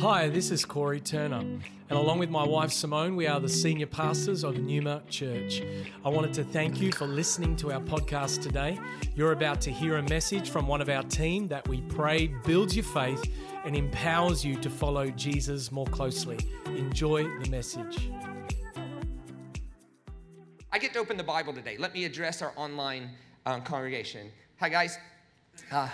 [0.00, 3.88] Hi, this is Corey Turner, and along with my wife Simone, we are the senior
[3.88, 5.60] pastors of Numa Church.
[6.04, 8.78] I wanted to thank you for listening to our podcast today.
[9.16, 12.76] You're about to hear a message from one of our team that we pray builds
[12.76, 13.28] your faith
[13.64, 16.38] and empowers you to follow Jesus more closely.
[16.66, 18.08] Enjoy the message.
[20.70, 21.76] I get to open the Bible today.
[21.76, 23.10] Let me address our online
[23.46, 24.30] um, congregation.
[24.60, 24.96] Hi, guys.
[25.72, 25.88] Uh,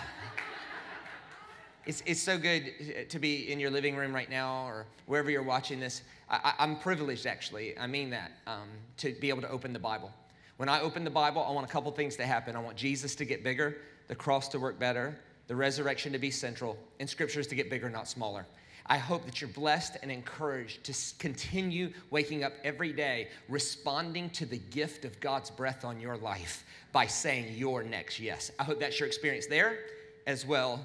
[1.86, 2.72] it's, it's so good
[3.08, 6.02] to be in your living room right now or wherever you're watching this.
[6.30, 7.78] I, am privileged, actually.
[7.78, 10.12] I mean that, um, to be able to open the Bible.
[10.56, 12.56] When I open the Bible, I want a couple things to happen.
[12.56, 16.30] I want Jesus to get bigger, the cross to work better, the resurrection to be
[16.30, 18.46] central, and scriptures to get bigger, not smaller.
[18.86, 24.46] I hope that you're blessed and encouraged to continue waking up every day responding to
[24.46, 28.50] the gift of God's breath on your life by saying your next yes.
[28.58, 29.78] I hope that's your experience there
[30.26, 30.80] as well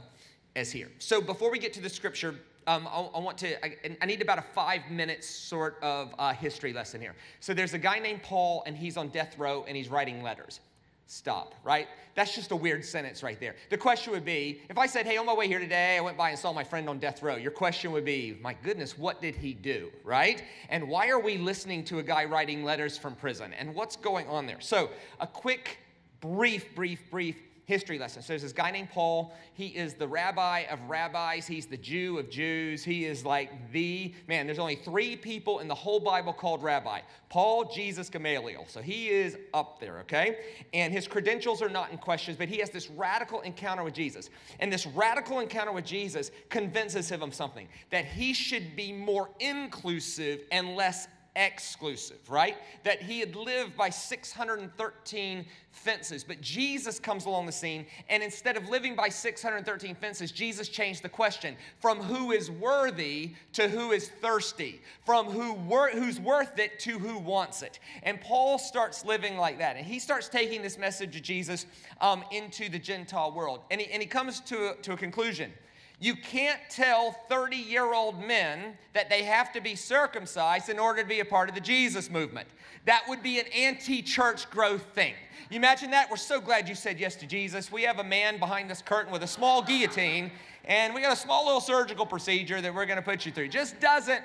[0.59, 0.89] as here.
[0.99, 2.35] So before we get to the scripture,
[2.67, 6.33] um, I, I, want to, I, I, need about a five minute sort of uh,
[6.33, 7.15] history lesson here.
[7.39, 10.59] So there's a guy named Paul, and he's on death row, and he's writing letters.
[11.07, 11.87] Stop, right?
[12.13, 13.55] That's just a weird sentence right there.
[13.71, 16.17] The question would be if I said, hey, on my way here today, I went
[16.17, 19.19] by and saw my friend on death row, your question would be, my goodness, what
[19.19, 20.43] did he do, right?
[20.69, 23.53] And why are we listening to a guy writing letters from prison?
[23.53, 24.61] And what's going on there?
[24.61, 25.79] So, a quick,
[26.21, 27.37] brief, brief, brief
[27.69, 28.23] history lesson.
[28.23, 29.31] So there's this guy named Paul.
[29.53, 31.45] He is the rabbi of rabbis.
[31.45, 32.83] He's the Jew of Jews.
[32.83, 34.47] He is like the man.
[34.47, 38.65] There's only three people in the whole Bible called rabbi Paul, Jesus, Gamaliel.
[38.67, 40.39] So he is up there, okay?
[40.73, 44.31] And his credentials are not in question, but he has this radical encounter with Jesus.
[44.59, 49.29] And this radical encounter with Jesus convinces him of something that he should be more
[49.39, 52.57] inclusive and less exclusive, right?
[52.83, 56.23] That he had lived by 613 fences.
[56.23, 61.03] But Jesus comes along the scene, and instead of living by 613 fences, Jesus changed
[61.03, 66.59] the question from who is worthy to who is thirsty, from who wor- who's worth
[66.59, 67.79] it to who wants it.
[68.03, 71.65] And Paul starts living like that, and he starts taking this message of Jesus
[72.01, 73.61] um, into the Gentile world.
[73.71, 75.53] And he, and he comes to a, to a conclusion.
[75.99, 81.01] You can't tell 30 year old men that they have to be circumcised in order
[81.01, 82.47] to be a part of the Jesus movement.
[82.85, 85.13] That would be an anti church growth thing.
[85.49, 86.09] You imagine that?
[86.09, 87.71] We're so glad you said yes to Jesus.
[87.71, 90.31] We have a man behind this curtain with a small guillotine,
[90.63, 93.49] and we got a small little surgical procedure that we're going to put you through.
[93.49, 94.21] Just doesn't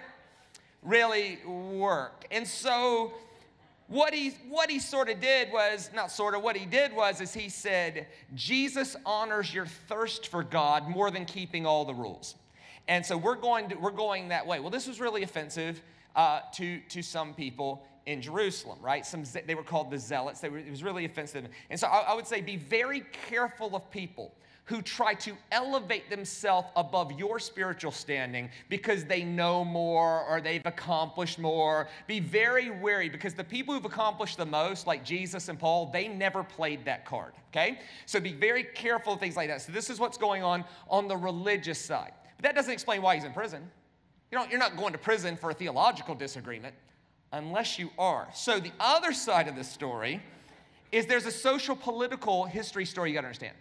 [0.83, 2.27] really work.
[2.31, 3.15] And so
[3.89, 7.21] what he, what he sort of did was, not sort of, what he did was,
[7.21, 12.35] is he said, Jesus honors your thirst for God more than keeping all the rules.
[12.89, 14.61] And so we're going, to, we're going that way.
[14.61, 15.83] Well, this was really offensive
[16.17, 19.05] uh, to, to some people in Jerusalem, right?
[19.05, 20.43] Some, they were called the zealots.
[20.43, 21.47] Were, it was really offensive.
[21.71, 24.35] And so I, I would say be very careful of people
[24.67, 30.65] who try to elevate themselves above your spiritual standing because they know more or they've
[30.65, 31.87] accomplished more.
[32.07, 36.09] Be very wary because the people who've accomplished the most, like Jesus and Paul, they
[36.09, 37.81] never played that card, okay?
[38.07, 39.61] So be very careful of things like that.
[39.61, 42.13] So this is what's going on on the religious side.
[42.37, 43.71] But that doesn't explain why he's in prison.
[44.33, 46.75] You know, you're not going to prison for a theological disagreement
[47.33, 48.29] unless you are.
[48.33, 50.23] So the other side of the story
[50.91, 53.55] is there's a social political history story you got to understand.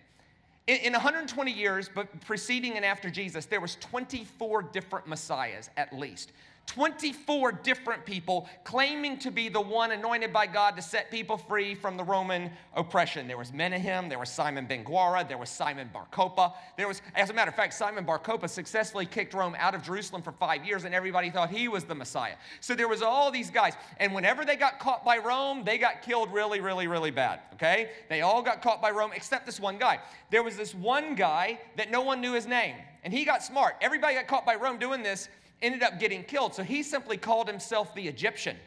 [0.68, 5.92] In, in 120 years, but preceding and after Jesus, there was 24 different messiahs at
[5.92, 6.32] least.
[6.68, 11.76] 24 different people claiming to be the one anointed by God to set people free
[11.76, 13.28] from the Roman oppression.
[13.28, 16.54] There was Menahem, there was Simon ben Giora, there was Simon Bar Kokhba.
[16.78, 19.84] There was, as a matter of fact, Simon Bar Kokhba successfully kicked Rome out of
[19.84, 22.36] Jerusalem for five years, and everybody thought he was the Messiah.
[22.62, 26.02] So there was all these guys, and whenever they got caught by Rome, they got
[26.02, 27.42] killed really, really, really bad.
[27.54, 30.00] Okay, they all got caught by Rome except this one guy.
[30.32, 33.76] There was this one guy that no one knew his name, and he got smart.
[33.82, 35.28] Everybody got caught by Rome doing this
[35.64, 36.54] ended up getting killed.
[36.54, 38.58] So he simply called himself the Egyptian.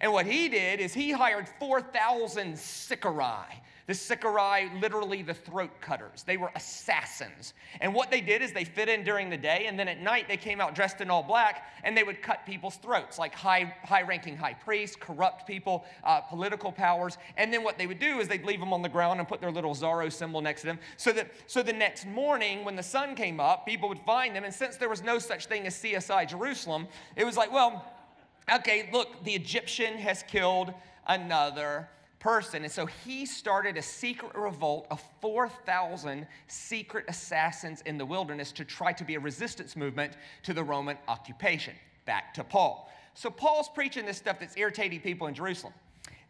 [0.00, 3.62] And what he did is he hired 4,000 Sicarii.
[3.86, 6.22] The Sicarii, literally the throat cutters.
[6.22, 7.54] They were assassins.
[7.80, 10.28] And what they did is they fit in during the day, and then at night
[10.28, 13.74] they came out dressed in all black, and they would cut people's throats, like high,
[13.82, 17.18] high-ranking high priests, corrupt people, uh, political powers.
[17.36, 19.40] And then what they would do is they'd leave them on the ground and put
[19.40, 22.82] their little Zorro symbol next to them, so that so the next morning when the
[22.82, 24.44] sun came up, people would find them.
[24.44, 26.86] And since there was no such thing as CSI Jerusalem,
[27.16, 27.84] it was like, well,
[28.52, 30.72] okay, look, the Egyptian has killed
[31.06, 31.88] another
[32.22, 32.62] person.
[32.62, 38.64] And so he started a secret revolt of 4,000 secret assassins in the wilderness to
[38.64, 40.12] try to be a resistance movement
[40.44, 41.74] to the Roman occupation.
[42.04, 42.88] Back to Paul.
[43.14, 45.74] So Paul's preaching this stuff that's irritating people in Jerusalem.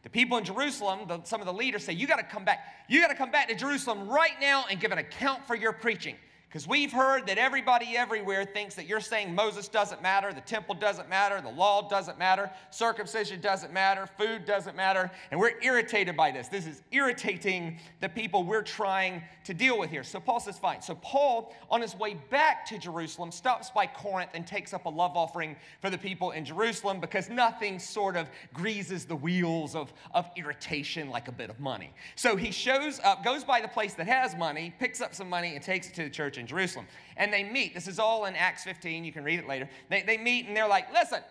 [0.02, 2.60] The people in Jerusalem, the, some of the leaders say, You got to come back.
[2.88, 5.72] You got to come back to Jerusalem right now and give an account for your
[5.72, 6.16] preaching
[6.52, 10.74] Because we've heard that everybody everywhere thinks that you're saying Moses doesn't matter, the temple
[10.74, 16.14] doesn't matter, the law doesn't matter, circumcision doesn't matter, food doesn't matter, and we're irritated
[16.14, 16.48] by this.
[16.48, 20.04] This is irritating the people we're trying to deal with here.
[20.04, 20.82] So Paul says, fine.
[20.82, 24.90] So Paul, on his way back to Jerusalem, stops by Corinth and takes up a
[24.90, 29.90] love offering for the people in Jerusalem because nothing sort of greases the wheels of,
[30.12, 31.94] of irritation like a bit of money.
[32.14, 35.54] So he shows up, goes by the place that has money, picks up some money,
[35.54, 36.86] and takes it to the church in Jerusalem.
[37.16, 37.72] And they meet.
[37.72, 39.04] This is all in Acts 15.
[39.04, 39.70] You can read it later.
[39.88, 41.22] They, they meet and they're like, listen,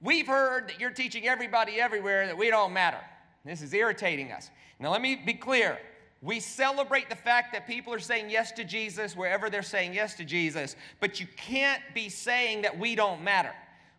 [0.00, 2.98] we've heard that you're teaching everybody everywhere that we don't matter.
[3.44, 4.50] This is irritating us.
[4.80, 5.78] Now, let me be clear.
[6.22, 10.14] We celebrate the fact that people are saying yes to Jesus wherever they're saying yes
[10.16, 13.52] to Jesus, but you can't be saying that we don't matter.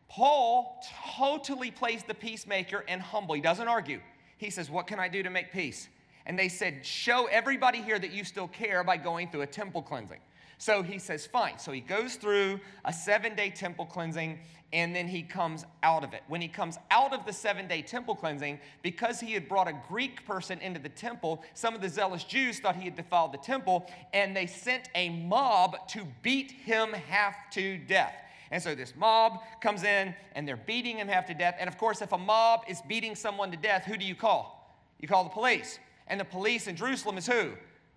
[0.08, 0.84] Paul
[1.16, 3.34] totally plays the peacemaker and humble.
[3.34, 4.02] He doesn't argue.
[4.38, 5.88] He says, What can I do to make peace?
[6.32, 9.82] And they said, Show everybody here that you still care by going through a temple
[9.82, 10.22] cleansing.
[10.60, 11.60] So he says, Fine.
[11.60, 14.40] So he goes through a seven day temple cleansing
[14.72, 16.24] and then he comes out of it.
[16.30, 19.74] When he comes out of the seven day temple cleansing, because he had brought a
[19.90, 23.38] Greek person into the temple, some of the zealous Jews thought he had defiled the
[23.38, 28.16] temple and they sent a mob to beat him half to death.
[28.52, 31.58] And so this mob comes in and they're beating him half to death.
[31.60, 34.60] And of course, if a mob is beating someone to death, who do you call?
[35.02, 35.78] You call the police.
[36.08, 37.52] And the police in Jerusalem is who?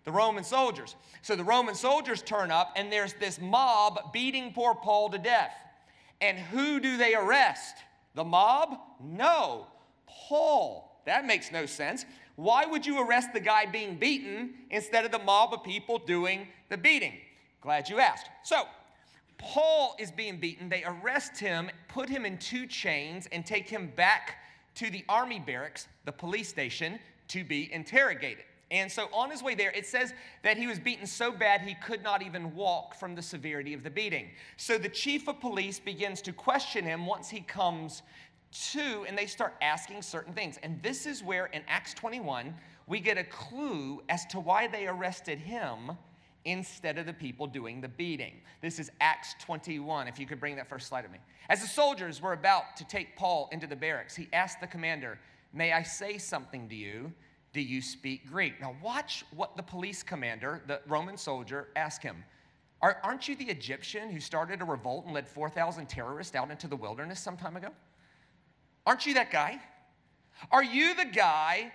[0.04, 0.96] The Roman soldiers.
[1.22, 5.52] So the Roman soldiers turn up, and there's this mob beating poor Paul to death.
[6.20, 7.76] And who do they arrest?
[8.14, 8.78] The mob?
[9.02, 9.66] No,
[10.06, 11.00] Paul.
[11.06, 12.04] That makes no sense.
[12.36, 16.48] Why would you arrest the guy being beaten instead of the mob of people doing
[16.68, 17.14] the beating?
[17.60, 18.28] Glad you asked.
[18.42, 18.64] So,
[19.38, 20.68] Paul is being beaten.
[20.68, 24.38] They arrest him, put him in two chains, and take him back
[24.76, 26.98] to the army barracks, the police station,
[27.28, 28.44] to be interrogated.
[28.70, 31.74] And so on his way there, it says that he was beaten so bad he
[31.74, 34.30] could not even walk from the severity of the beating.
[34.56, 38.02] So the chief of police begins to question him once he comes
[38.72, 40.58] to, and they start asking certain things.
[40.62, 42.54] And this is where in Acts 21,
[42.86, 45.92] we get a clue as to why they arrested him
[46.44, 48.34] instead of the people doing the beating.
[48.60, 50.08] This is Acts 21.
[50.08, 51.18] If you could bring that first slide of me.
[51.48, 55.18] As the soldiers were about to take Paul into the barracks, he asked the commander,
[55.54, 57.12] May I say something to you?
[57.52, 58.60] Do you speak Greek?
[58.60, 62.24] Now, watch what the police commander, the Roman soldier, asked him.
[62.82, 66.76] Aren't you the Egyptian who started a revolt and led 4,000 terrorists out into the
[66.76, 67.68] wilderness some time ago?
[68.84, 69.60] Aren't you that guy?
[70.50, 71.72] Are you the guy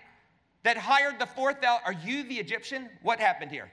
[0.63, 1.81] that hired the 4,000?
[1.85, 2.89] Are you the Egyptian?
[3.01, 3.71] What happened here?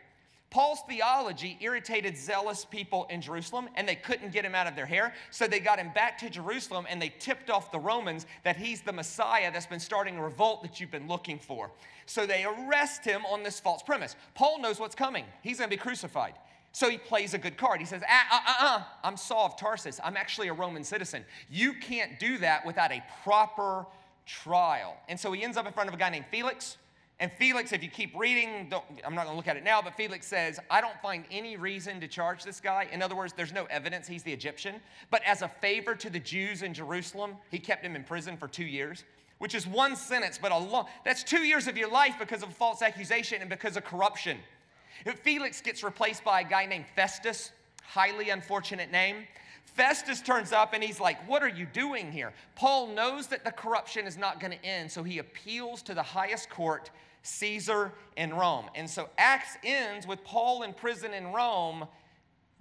[0.51, 4.87] Paul's theology irritated zealous people in Jerusalem and they couldn't get him out of their
[4.87, 5.13] hair.
[5.31, 8.81] So they got him back to Jerusalem and they tipped off the Romans that he's
[8.81, 11.71] the Messiah that's been starting a revolt that you've been looking for.
[12.07, 14.15] So they arrest him on this false premise.
[14.35, 16.35] Paul knows what's coming, he's going to be crucified.
[16.73, 17.81] So he plays a good card.
[17.81, 19.99] He says, uh, uh, uh, uh, I'm Saul of Tarsus.
[20.05, 21.25] I'm actually a Roman citizen.
[21.49, 23.87] You can't do that without a proper
[24.27, 24.95] trial.
[25.09, 26.77] And so he ends up in front of a guy named Felix.
[27.19, 28.71] And Felix, if you keep reading,
[29.05, 31.57] I'm not going to look at it now, but Felix says, I don't find any
[31.57, 32.89] reason to charge this guy.
[32.93, 34.75] In other words, there's no evidence he's the Egyptian.
[35.11, 38.49] But as a favor to the Jews in Jerusalem, he kept him in prison for
[38.49, 39.05] two years,
[39.39, 42.51] which is one sentence, but a long, that's two years of your life because of
[42.51, 44.37] a false accusation and because of corruption.
[45.23, 47.51] Felix gets replaced by a guy named Festus,
[47.83, 49.27] highly unfortunate name.
[49.77, 52.33] Festus turns up and he's like, What are you doing here?
[52.55, 56.03] Paul knows that the corruption is not going to end, so he appeals to the
[56.03, 56.91] highest court
[57.23, 58.71] Caesar in Rome.
[58.75, 61.87] And so Acts ends with Paul in prison in Rome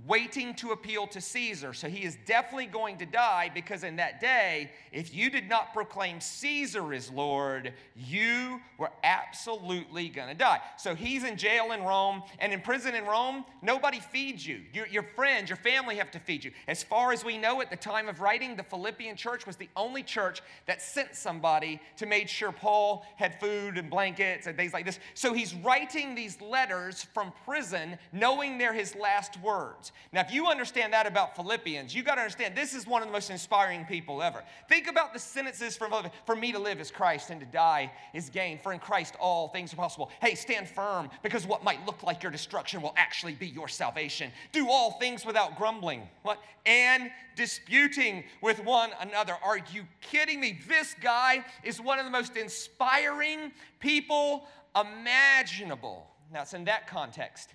[0.07, 1.73] waiting to appeal to Caesar.
[1.73, 5.73] So he is definitely going to die because in that day, if you did not
[5.73, 10.59] proclaim Caesar is Lord, you were absolutely going to die.
[10.77, 14.61] So he's in jail in Rome, and in prison in Rome, nobody feeds you.
[14.73, 16.51] Your, your friends, your family have to feed you.
[16.67, 19.69] As far as we know, at the time of writing, the Philippian church was the
[19.75, 24.73] only church that sent somebody to make sure Paul had food and blankets and things
[24.73, 24.99] like this.
[25.13, 29.84] So he's writing these letters from prison, knowing they're his last words.
[30.11, 33.07] Now, if you understand that about Philippians, you got to understand this is one of
[33.07, 34.43] the most inspiring people ever.
[34.69, 35.91] Think about the sentences from
[36.25, 38.57] For me to live is Christ and to die is gain.
[38.57, 40.11] For in Christ all things are possible.
[40.21, 44.31] Hey, stand firm because what might look like your destruction will actually be your salvation.
[44.51, 46.03] Do all things without grumbling.
[46.23, 46.41] What?
[46.65, 49.35] And disputing with one another.
[49.43, 50.59] Are you kidding me?
[50.67, 56.07] This guy is one of the most inspiring people imaginable.
[56.31, 57.53] Now, it's in that context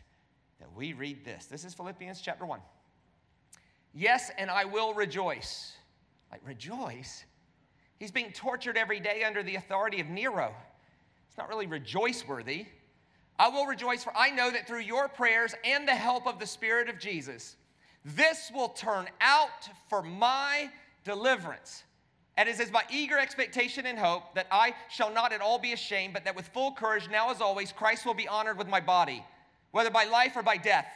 [0.77, 1.47] we read this.
[1.47, 2.61] This is Philippians chapter 1.
[3.93, 5.73] Yes, and I will rejoice.
[6.31, 7.25] Like, rejoice?
[7.99, 10.55] He's being tortured every day under the authority of Nero.
[11.29, 12.67] It's not really rejoice worthy.
[13.39, 16.47] I will rejoice, for I know that through your prayers and the help of the
[16.47, 17.57] Spirit of Jesus,
[18.05, 20.71] this will turn out for my
[21.05, 21.85] deliverance.
[22.37, 25.73] And it says, My eager expectation and hope that I shall not at all be
[25.73, 28.81] ashamed, but that with full courage, now as always, Christ will be honored with my
[28.81, 29.25] body,
[29.73, 30.87] whether by life or by death.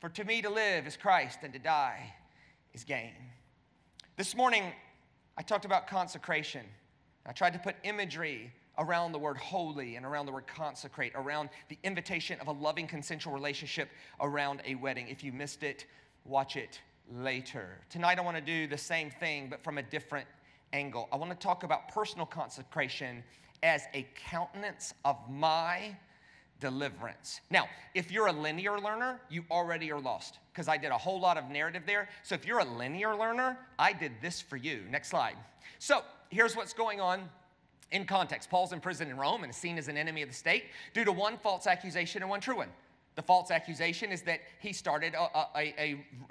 [0.00, 2.14] For to me to live is Christ, and to die
[2.72, 3.12] is gain.
[4.16, 4.72] This morning,
[5.36, 6.64] I talked about consecration.
[7.26, 11.48] I tried to put imagery around the word holy and around the word consecrate, around
[11.68, 13.88] the invitation of a loving consensual relationship
[14.20, 15.08] around a wedding.
[15.08, 15.86] If you missed it,
[16.24, 16.80] watch it
[17.12, 17.80] later.
[17.90, 20.26] Tonight, I want to do the same thing, but from a different
[20.72, 21.08] angle.
[21.12, 23.24] I want to talk about personal consecration
[23.62, 25.96] as a countenance of my
[26.60, 27.40] deliverance.
[27.50, 31.20] Now, if you're a linear learner, you already are lost because I did a whole
[31.20, 32.08] lot of narrative there.
[32.22, 34.82] So if you're a linear learner, I did this for you.
[34.90, 35.36] Next slide.
[35.78, 37.28] So here's what's going on
[37.90, 40.34] in context Paul's in prison in Rome and is seen as an enemy of the
[40.34, 42.68] state due to one false accusation and one true one.
[43.18, 45.74] The false accusation is that he started a, a,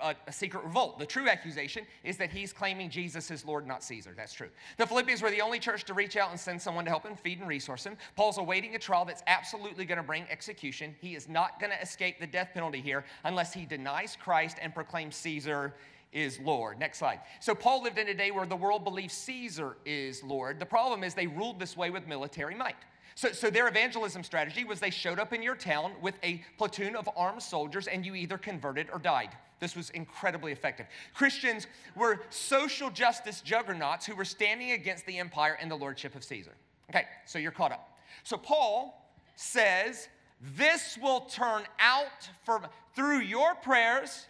[0.01, 0.99] a, a, secret revolt.
[0.99, 4.13] The true accusation is that he's claiming Jesus is Lord, not Caesar.
[4.15, 4.47] That's true.
[4.77, 7.17] The Philippians were the only church to reach out and send someone to help him,
[7.17, 7.97] feed and resource him.
[8.15, 10.95] Paul's awaiting a trial that's absolutely going to bring execution.
[11.01, 14.73] He is not going to escape the death penalty here unless he denies Christ and
[14.73, 15.73] proclaims Caesar
[16.13, 16.79] is Lord.
[16.79, 17.19] Next slide.
[17.41, 20.57] So, Paul lived in a day where the world believes Caesar is Lord.
[20.57, 22.77] The problem is they ruled this way with military might.
[23.17, 26.95] So, so their evangelism strategy was they showed up in your town with a platoon
[26.95, 29.29] of armed soldiers and you either converted or died.
[29.59, 30.85] This was incredibly effective.
[31.15, 36.23] Christians were social justice juggernauts who were standing against the empire and the lordship of
[36.23, 36.51] Caesar.
[36.91, 37.97] Okay, so you're caught up.
[38.23, 40.09] So Paul says,
[40.55, 42.61] This will turn out for,
[42.93, 44.27] through your prayers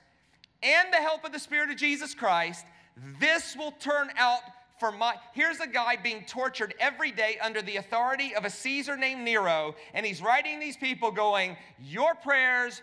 [0.63, 2.65] and the help of the Spirit of Jesus Christ,
[3.19, 4.43] this will turn out
[4.79, 8.97] for my here's a guy being tortured every day under the authority of a Caesar
[8.97, 12.81] named Nero and he's writing these people going your prayers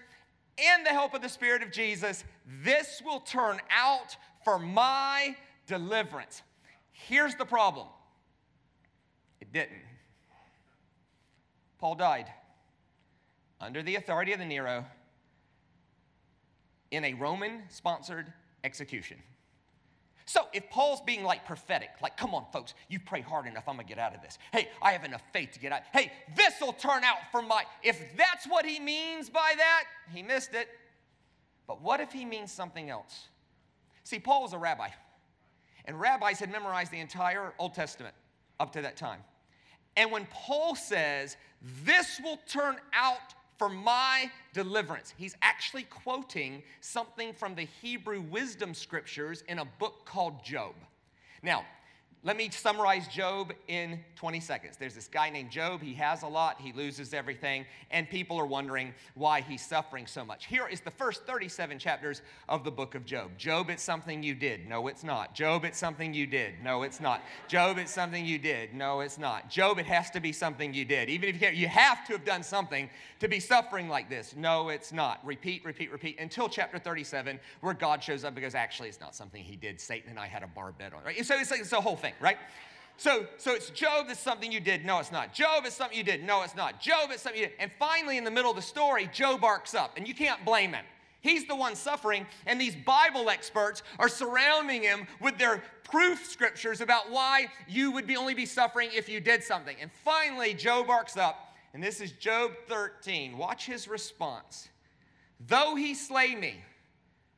[0.59, 2.25] and the help of the spirit of Jesus
[2.63, 5.35] this will turn out for my
[5.67, 6.43] deliverance.
[6.93, 7.87] Here's the problem.
[9.41, 9.83] It didn't.
[11.79, 12.27] Paul died
[13.61, 14.85] under the authority of the Nero
[16.91, 18.33] in a Roman sponsored
[18.63, 19.19] execution
[20.27, 23.77] so if Paul's being like prophetic, like, come on, folks, you pray hard enough, I'm
[23.77, 24.39] gonna get out of this.
[24.53, 25.83] Hey, I have enough faith to get out.
[25.93, 27.65] Hey, this will turn out for my.
[27.83, 30.69] If that's what he means by that, he missed it.
[31.67, 33.29] But what if he means something else?
[34.03, 34.89] See, Paul was a rabbi,
[35.85, 38.15] and rabbis had memorized the entire Old Testament
[38.61, 39.21] up to that time.
[39.97, 41.37] And when Paul says,
[41.85, 45.15] this will turn out for my deliverance.
[45.17, 50.75] He's actually quoting something from the Hebrew wisdom scriptures in a book called Job.
[51.43, 51.65] Now,
[52.25, 54.79] let me summarize Job in 20 seconds.
[54.79, 55.83] There's this guy named Job.
[55.83, 60.25] He has a lot, he loses everything, and people are wondering why he's suffering so
[60.25, 60.47] much.
[60.47, 63.37] Here is the first 37 chapters of the book of Job.
[63.37, 64.67] Job, it's something you did.
[64.67, 65.35] No, it's not.
[65.35, 66.55] Job, it's something you did.
[66.65, 67.21] No, it's not.
[67.47, 68.73] Job, it's something you did.
[68.73, 69.51] No, it's not.
[69.51, 71.11] Job, it has to be something you did.
[71.11, 72.89] Even if you can't, you have to have done something
[73.21, 74.35] to be suffering like this.
[74.35, 75.21] No, it's not.
[75.27, 79.43] Repeat, repeat, repeat until chapter 37, where God shows up because actually it's not something
[79.43, 79.79] he did.
[79.79, 81.23] Satan and I had a bar bet on, right?
[81.23, 82.37] So it's like it's the whole thing right?
[82.97, 84.85] So, so it's Job is something you did.
[84.85, 85.35] No, it's not.
[85.35, 86.23] Job is something you did.
[86.23, 86.81] No, it's not.
[86.81, 87.57] Job is something you did.
[87.59, 90.73] And finally, in the middle of the story, Job barks up, and you can't blame
[90.73, 90.85] him.
[91.21, 96.83] He's the one suffering, and these Bible experts are surrounding him with their proof scriptures
[96.83, 99.77] about why you would be only be suffering if you did something.
[99.81, 103.39] And finally, Job barks up, and this is Job 13.
[103.39, 104.69] Watch his response.
[105.47, 106.63] Though he slay me,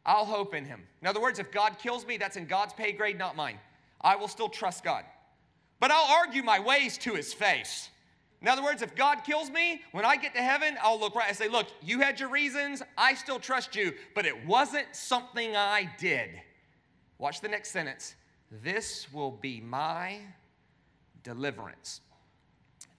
[0.04, 0.82] I'll hope in him.
[1.00, 3.58] In other words, if God kills me, that's in God's pay grade, not mine.
[4.00, 5.04] I will still trust God.
[5.80, 7.90] But I'll argue my ways to his face.
[8.42, 11.28] In other words, if God kills me, when I get to heaven, I'll look right
[11.28, 12.82] and say, Look, you had your reasons.
[12.96, 16.30] I still trust you, but it wasn't something I did.
[17.18, 18.14] Watch the next sentence.
[18.50, 20.18] This will be my
[21.22, 22.02] deliverance,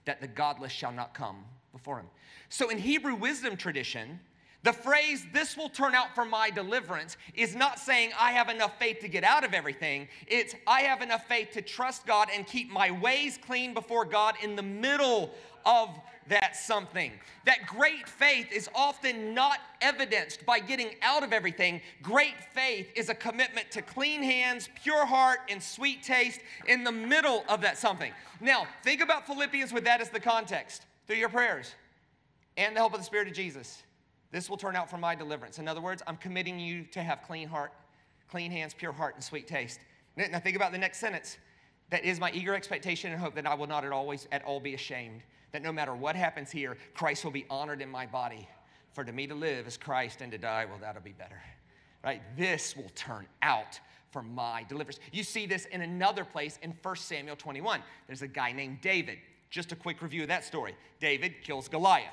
[0.04, 2.06] that the godless shall not come before him.
[2.48, 4.20] So, in Hebrew wisdom tradition,
[4.64, 8.78] the phrase, this will turn out for my deliverance, is not saying I have enough
[8.78, 10.08] faith to get out of everything.
[10.26, 14.34] It's I have enough faith to trust God and keep my ways clean before God
[14.42, 15.30] in the middle
[15.64, 15.96] of
[16.28, 17.12] that something.
[17.46, 21.80] That great faith is often not evidenced by getting out of everything.
[22.02, 26.92] Great faith is a commitment to clean hands, pure heart, and sweet taste in the
[26.92, 28.12] middle of that something.
[28.40, 31.74] Now, think about Philippians with that as the context through your prayers
[32.56, 33.82] and the help of the Spirit of Jesus.
[34.30, 35.58] This will turn out for my deliverance.
[35.58, 37.72] In other words, I'm committing you to have clean heart,
[38.30, 39.80] clean hands, pure heart, and sweet taste.
[40.16, 41.38] Now think about the next sentence.
[41.90, 44.60] That is my eager expectation and hope that I will not at always at all
[44.60, 48.46] be ashamed, that no matter what happens here, Christ will be honored in my body.
[48.92, 51.40] For to me to live is Christ, and to die, well, that'll be better.
[52.04, 52.20] Right?
[52.36, 53.80] This will turn out
[54.10, 54.98] for my deliverance.
[55.12, 57.80] You see this in another place in 1 Samuel 21.
[58.06, 59.18] There's a guy named David.
[59.50, 60.74] Just a quick review of that story.
[61.00, 62.08] David kills Goliath.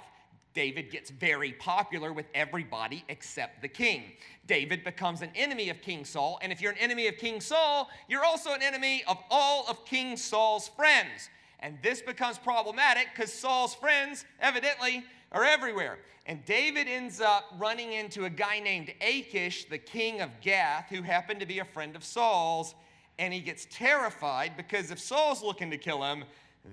[0.55, 4.13] David gets very popular with everybody except the king.
[4.47, 7.89] David becomes an enemy of King Saul, and if you're an enemy of King Saul,
[8.07, 11.29] you're also an enemy of all of King Saul's friends.
[11.59, 16.00] And this becomes problematic because Saul's friends, evidently, are everywhere.
[16.25, 21.01] And David ends up running into a guy named Achish, the king of Gath, who
[21.01, 22.75] happened to be a friend of Saul's.
[23.19, 26.24] And he gets terrified because if Saul's looking to kill him,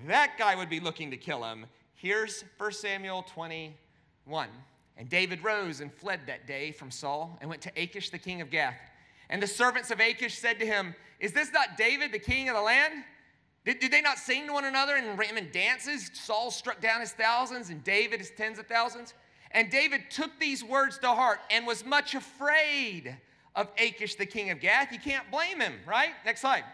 [0.07, 1.67] that guy would be looking to kill him.
[2.03, 4.49] Here's 1 Samuel 21.
[4.97, 8.41] And David rose and fled that day from Saul and went to Achish, the king
[8.41, 8.75] of Gath.
[9.31, 12.57] And the servants of Achish said to him, Is this not David, the king of
[12.57, 13.05] the land?
[13.65, 16.11] Did, did they not sing to one another and ram dances?
[16.13, 19.15] Saul struck down his thousands and David his tens of thousands.
[19.53, 23.17] And David took these words to heart and was much afraid
[23.55, 24.91] of Achish, the king of Gath.
[24.91, 26.11] You can't blame him, right?
[26.25, 26.65] Next slide.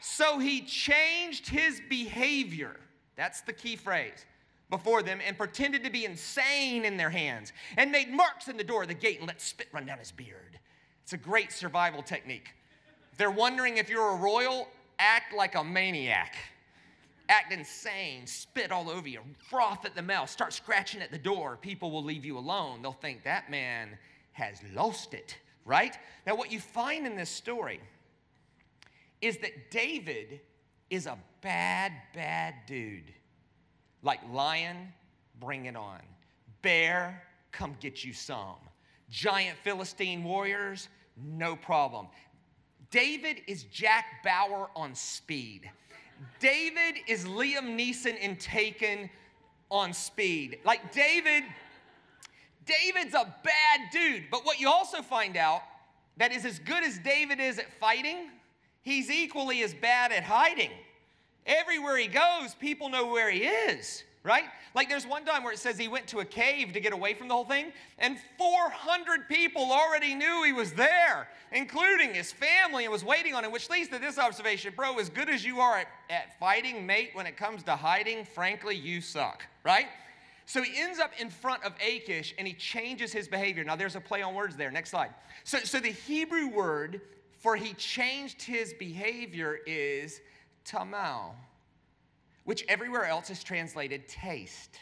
[0.00, 2.76] So he changed his behavior.
[3.16, 4.24] That's the key phrase
[4.70, 8.64] before them and pretended to be insane in their hands and made marks in the
[8.64, 10.58] door of the gate and let spit run down his beard.
[11.02, 12.50] It's a great survival technique.
[13.16, 14.68] They're wondering if you're a royal,
[14.98, 16.34] act like a maniac.
[17.28, 19.20] Act insane, spit all over you,
[19.50, 21.58] froth at the mouth, start scratching at the door.
[21.60, 22.82] People will leave you alone.
[22.82, 23.98] They'll think that man
[24.32, 25.96] has lost it, right?
[26.26, 27.80] Now, what you find in this story
[29.20, 30.40] is that David
[30.90, 33.12] is a bad, bad dude.
[34.06, 34.92] Like lion,
[35.40, 35.98] bring it on.
[36.62, 38.54] Bear, come get you some.
[39.10, 42.06] Giant Philistine warriors, no problem.
[42.92, 45.68] David is Jack Bauer on speed.
[46.38, 49.10] David is Liam Neeson in Taken
[49.72, 50.60] on speed.
[50.64, 51.42] Like David,
[52.64, 54.26] David's a bad dude.
[54.30, 55.62] But what you also find out
[56.16, 58.30] that is as good as David is at fighting,
[58.82, 60.70] he's equally as bad at hiding.
[61.46, 64.44] Everywhere he goes, people know where he is, right?
[64.74, 67.14] Like there's one time where it says he went to a cave to get away
[67.14, 72.84] from the whole thing, and 400 people already knew he was there, including his family,
[72.84, 75.60] and was waiting on him, which leads to this observation Bro, as good as you
[75.60, 79.86] are at, at fighting, mate, when it comes to hiding, frankly, you suck, right?
[80.46, 83.64] So he ends up in front of Achish and he changes his behavior.
[83.64, 84.70] Now there's a play on words there.
[84.70, 85.10] Next slide.
[85.42, 87.00] So, so the Hebrew word
[87.38, 90.20] for he changed his behavior is
[90.66, 91.32] tamau,
[92.44, 94.78] which everywhere else is translated taste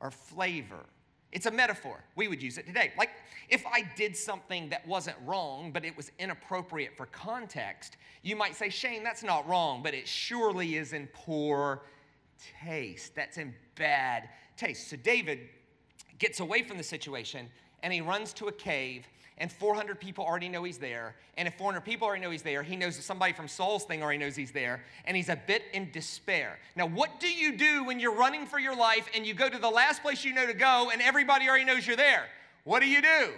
[0.00, 0.84] or flavor.
[1.32, 2.04] It's a metaphor.
[2.14, 2.92] We would use it today.
[2.98, 3.10] Like
[3.48, 8.54] if I did something that wasn't wrong, but it was inappropriate for context, you might
[8.54, 11.82] say, Shane, that's not wrong, but it surely is in poor
[12.62, 13.14] taste.
[13.14, 14.90] That's in bad taste.
[14.90, 15.40] So David
[16.18, 17.48] gets away from the situation
[17.82, 19.06] and he runs to a cave
[19.38, 21.14] and 400 people already know he's there.
[21.36, 24.02] And if 400 people already know he's there, he knows that somebody from Saul's thing
[24.02, 26.58] already knows he's there, and he's a bit in despair.
[26.76, 29.58] Now, what do you do when you're running for your life and you go to
[29.58, 32.26] the last place you know to go and everybody already knows you're there?
[32.64, 33.32] What do you do?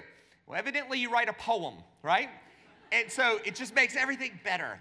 [0.47, 2.29] Well, evidently, you write a poem, right?
[2.93, 4.79] And so it just makes everything better.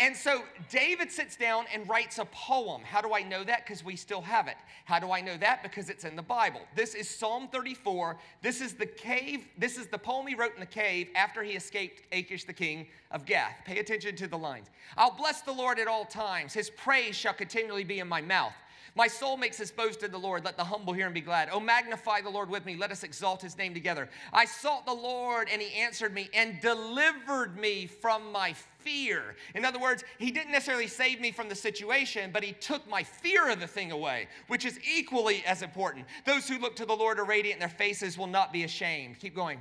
[0.00, 2.82] And so David sits down and writes a poem.
[2.82, 3.64] How do I know that?
[3.64, 4.56] Because we still have it.
[4.86, 5.62] How do I know that?
[5.62, 6.62] Because it's in the Bible.
[6.74, 8.16] This is Psalm 34.
[8.42, 11.52] This is the cave, this is the poem he wrote in the cave after he
[11.52, 13.56] escaped Achish, the king of Gath.
[13.64, 14.66] Pay attention to the lines.
[14.96, 16.52] I'll bless the Lord at all times.
[16.52, 18.52] His praise shall continually be in my mouth.
[18.96, 20.44] My soul makes its boast in the Lord.
[20.44, 21.48] Let the humble hear and be glad.
[21.50, 22.76] Oh, magnify the Lord with me.
[22.76, 24.08] Let us exalt his name together.
[24.32, 29.34] I sought the Lord, and he answered me and delivered me from my fear.
[29.56, 33.02] In other words, he didn't necessarily save me from the situation, but he took my
[33.02, 36.06] fear of the thing away, which is equally as important.
[36.24, 39.18] Those who look to the Lord are radiant, their faces will not be ashamed.
[39.18, 39.58] Keep going.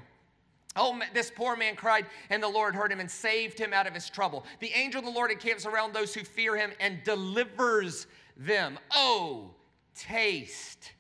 [0.76, 3.94] Oh, this poor man cried, and the Lord heard him and saved him out of
[3.94, 4.44] his trouble.
[4.60, 8.80] The angel of the Lord encamps around those who fear him and delivers them.
[8.92, 9.52] Oh,
[9.96, 10.92] taste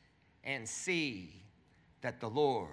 [0.44, 1.44] and see
[2.02, 2.70] that the Lord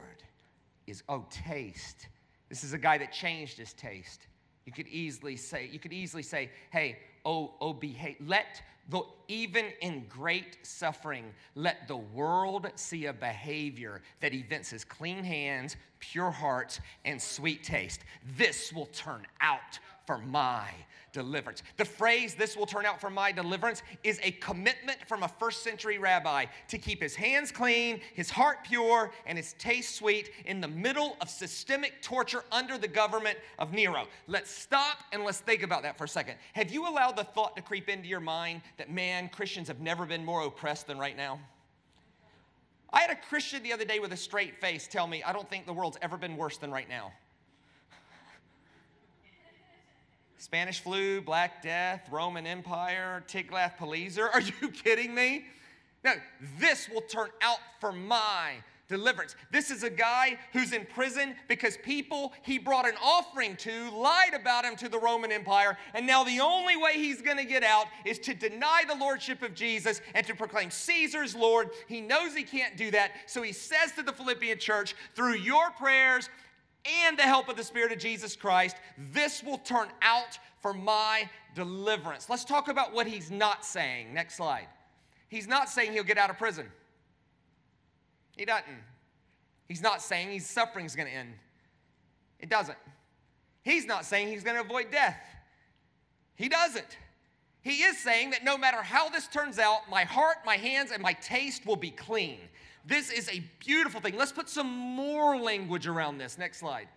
[0.87, 2.09] is, oh, taste.
[2.49, 4.27] This is a guy that changed his taste.
[4.67, 8.17] You could easily say, you could easily say, hey, oh, oh, behave.
[8.27, 15.23] Let the, even in great suffering, let the world see a behavior that evinces clean
[15.23, 18.01] hands, pure hearts, and sweet taste.
[18.37, 19.79] This will turn out
[20.11, 20.69] for my
[21.13, 21.63] deliverance.
[21.77, 25.63] The phrase, this will turn out for my deliverance, is a commitment from a first
[25.63, 30.61] century rabbi to keep his hands clean, his heart pure, and his taste sweet in
[30.61, 34.09] the middle of systemic torture under the government of Nero.
[34.27, 36.35] Let's stop and let's think about that for a second.
[36.55, 40.07] Have you allowed the thought to creep into your mind that, man, Christians have never
[40.07, 41.39] been more oppressed than right now?
[42.93, 45.49] I had a Christian the other day with a straight face tell me, I don't
[45.49, 47.13] think the world's ever been worse than right now.
[50.41, 54.27] Spanish flu, Black Death, Roman Empire, Tiglath-Pileser.
[54.27, 55.45] Are you kidding me?
[56.03, 56.15] No,
[56.59, 58.55] this will turn out for my
[58.89, 59.37] deliverance.
[59.53, 64.33] This is a guy who's in prison because people he brought an offering to lied
[64.33, 67.63] about him to the Roman Empire, and now the only way he's going to get
[67.63, 71.69] out is to deny the lordship of Jesus and to proclaim Caesar's Lord.
[71.87, 75.71] He knows he can't do that, so he says to the Philippian church, through your
[75.73, 76.31] prayers
[76.85, 78.77] and the help of the Spirit of Jesus Christ,
[79.13, 82.29] this will turn out for my deliverance.
[82.29, 84.15] Let's talk about what he's not saying.
[84.15, 84.67] Next slide.
[85.29, 86.67] He's not saying he'll get out of prison.
[88.37, 88.67] He doesn't.
[89.69, 91.35] He's not saying his suffering is going to end.
[92.39, 92.79] It doesn't.
[93.63, 95.21] He's not saying he's going to avoid death.
[96.35, 96.97] He doesn't.
[97.63, 101.03] He is saying that no matter how this turns out, my heart, my hands, and
[101.03, 102.39] my taste will be clean.
[102.87, 104.17] This is a beautiful thing.
[104.17, 106.39] Let's put some more language around this.
[106.39, 106.89] Next slide.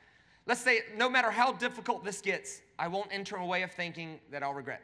[0.46, 4.20] Let's say, no matter how difficult this gets, I won't enter a way of thinking
[4.32, 4.82] that I'll regret.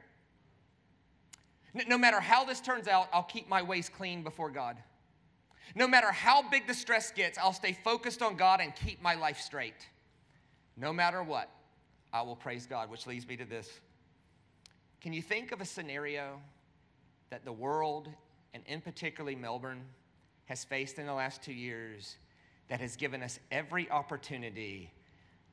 [1.88, 4.78] No matter how this turns out, I'll keep my ways clean before God.
[5.76, 9.16] No matter how big the stress gets, I'll stay focused on God and keep my
[9.16, 9.88] life straight.
[10.78, 11.50] No matter what,
[12.12, 13.70] I will praise God, which leads me to this.
[15.02, 16.42] Can you think of a scenario
[17.30, 18.10] that the world,
[18.54, 19.82] and in particularly Melbourne,
[20.50, 22.18] has faced in the last two years
[22.68, 24.92] that has given us every opportunity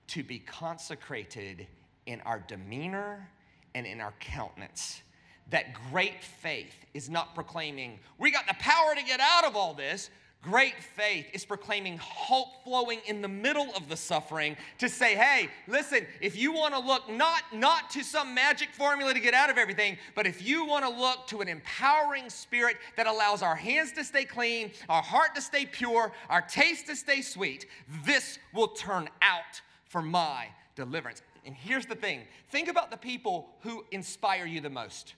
[0.08, 1.66] to be consecrated
[2.06, 3.30] in our demeanor
[3.74, 5.02] and in our countenance?
[5.50, 9.74] that great faith is not proclaiming, we got the power to get out of all
[9.74, 10.10] this.
[10.42, 15.48] Great faith is proclaiming hope flowing in the middle of the suffering to say, hey,
[15.66, 19.50] listen, if you want to look not, not to some magic formula to get out
[19.50, 23.56] of everything, but if you want to look to an empowering spirit that allows our
[23.56, 27.66] hands to stay clean, our heart to stay pure, our taste to stay sweet,
[28.04, 30.46] this will turn out for my
[30.76, 31.22] deliverance.
[31.44, 32.20] And here's the thing
[32.50, 35.14] think about the people who inspire you the most.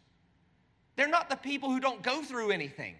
[0.96, 2.94] They're not the people who don't go through anything.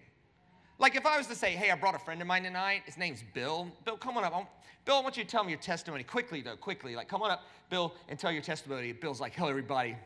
[0.79, 2.97] Like if I was to say, hey, I brought a friend of mine tonight, his
[2.97, 3.69] name's Bill.
[3.83, 4.35] Bill, come on up.
[4.35, 4.47] I'm,
[4.85, 6.95] Bill, I want you to tell me your testimony quickly, though, quickly.
[6.95, 8.93] Like, come on up, Bill, and tell your testimony.
[8.93, 9.97] Bill's like, hello, everybody.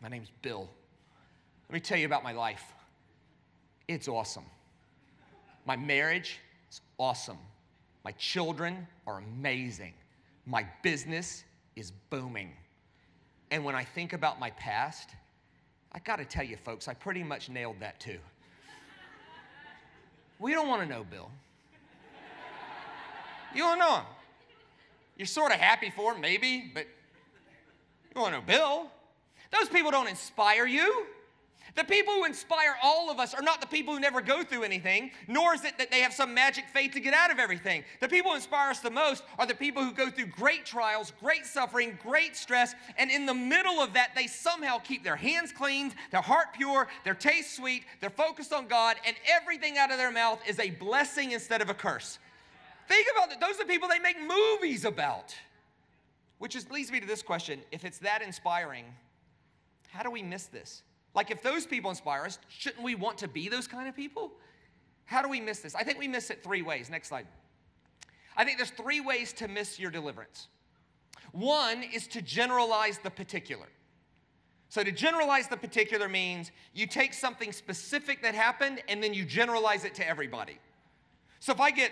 [0.00, 0.68] My name's Bill.
[1.68, 2.64] Let me tell you about my life.
[3.86, 4.44] It's awesome.
[5.66, 7.38] My marriage is awesome.
[8.02, 9.92] My children are amazing.
[10.46, 11.44] My business
[11.76, 12.52] is booming.
[13.50, 15.10] And when I think about my past,
[15.92, 18.18] I got to tell you, folks, I pretty much nailed that too.
[20.42, 21.30] We don't want to know Bill.
[23.54, 24.04] You don't know him.
[25.16, 26.82] You're sort of happy for him, maybe, but
[28.08, 28.90] you don't know Bill.
[29.52, 31.06] Those people don't inspire you.
[31.74, 34.62] The people who inspire all of us are not the people who never go through
[34.62, 37.82] anything, nor is it that they have some magic faith to get out of everything.
[38.00, 41.14] The people who inspire us the most are the people who go through great trials,
[41.18, 45.50] great suffering, great stress, and in the middle of that, they somehow keep their hands
[45.50, 49.96] cleaned, their heart pure, their taste sweet, they're focused on God, and everything out of
[49.96, 52.18] their mouth is a blessing instead of a curse.
[52.86, 53.40] Think about that.
[53.40, 55.34] Those are the people they make movies about.
[56.38, 58.84] Which is, leads me to this question if it's that inspiring,
[59.88, 60.82] how do we miss this?
[61.14, 64.32] Like, if those people inspire us, shouldn't we want to be those kind of people?
[65.04, 65.74] How do we miss this?
[65.74, 66.88] I think we miss it three ways.
[66.88, 67.26] Next slide.
[68.36, 70.48] I think there's three ways to miss your deliverance.
[71.32, 73.66] One is to generalize the particular.
[74.68, 79.26] So, to generalize the particular means you take something specific that happened and then you
[79.26, 80.58] generalize it to everybody.
[81.40, 81.90] So, if I get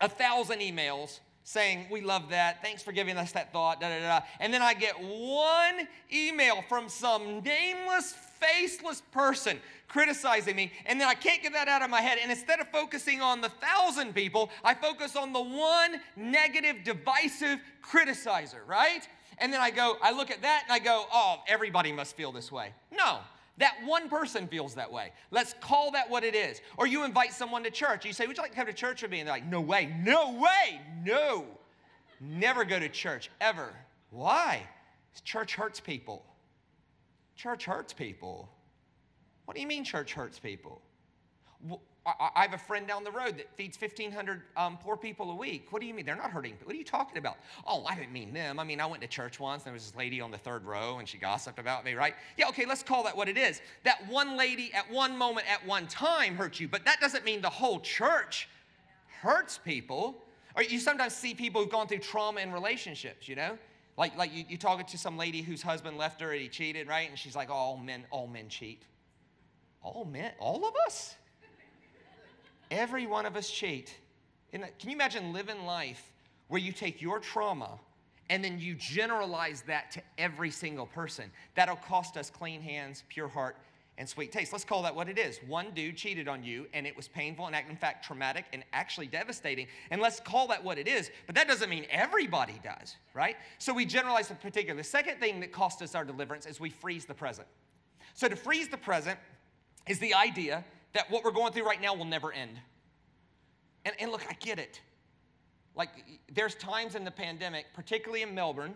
[0.00, 2.62] a thousand emails saying, We love that.
[2.62, 3.80] Thanks for giving us that thought.
[3.80, 4.20] Da, da, da.
[4.38, 10.72] And then I get one email from some nameless, faceless person criticizing me.
[10.86, 12.18] And then I can't get that out of my head.
[12.22, 17.58] And instead of focusing on the thousand people, I focus on the one negative, divisive
[17.82, 19.06] criticizer, right?
[19.38, 22.32] And then I go, I look at that and I go, Oh, everybody must feel
[22.32, 22.72] this way.
[22.92, 23.18] No.
[23.60, 25.12] That one person feels that way.
[25.30, 26.62] Let's call that what it is.
[26.78, 28.06] Or you invite someone to church.
[28.06, 29.20] You say, Would you like to come to church with me?
[29.20, 31.44] And they're like, No way, no way, no.
[32.20, 33.74] Never go to church, ever.
[34.10, 34.62] Why?
[35.24, 36.24] Church hurts people.
[37.36, 38.50] Church hurts people.
[39.44, 40.80] What do you mean, church hurts people?
[42.06, 45.66] I have a friend down the road that feeds 1,500 um, poor people a week.
[45.70, 46.06] What do you mean?
[46.06, 46.56] They're not hurting.
[46.64, 47.36] What are you talking about?
[47.66, 48.58] Oh, I didn't mean them.
[48.58, 50.64] I mean, I went to church once, and there was this lady on the third
[50.64, 52.14] row, and she gossiped about me, right?
[52.38, 53.60] Yeah, okay, let's call that what it is.
[53.84, 57.42] That one lady at one moment, at one time hurt you, but that doesn't mean
[57.42, 58.48] the whole church
[59.20, 60.24] hurts people.
[60.56, 63.58] Or you sometimes see people who've gone through trauma in relationships, you know?
[63.98, 66.88] Like, like you, you talking to some lady whose husband left her and he cheated,
[66.88, 67.10] right?
[67.10, 68.84] And she's like, all men, all men cheat.
[69.82, 71.14] All men, all of us?
[72.70, 73.96] Every one of us cheat.
[74.52, 76.12] Can you imagine living life
[76.48, 77.78] where you take your trauma
[78.28, 81.30] and then you generalize that to every single person?
[81.54, 83.56] That'll cost us clean hands, pure heart,
[83.98, 84.50] and sweet taste.
[84.52, 85.38] Let's call that what it is.
[85.46, 89.08] One dude cheated on you, and it was painful and, in fact, traumatic and actually
[89.08, 89.66] devastating.
[89.90, 91.10] And let's call that what it is.
[91.26, 93.36] But that doesn't mean everybody does, right?
[93.58, 94.74] So we generalize the particular.
[94.74, 97.46] The second thing that cost us our deliverance is we freeze the present.
[98.14, 99.18] So to freeze the present
[99.86, 102.58] is the idea that what we're going through right now will never end.
[103.84, 104.80] And, and look, I get it.
[105.74, 105.90] Like,
[106.32, 108.74] there's times in the pandemic, particularly in Melbourne,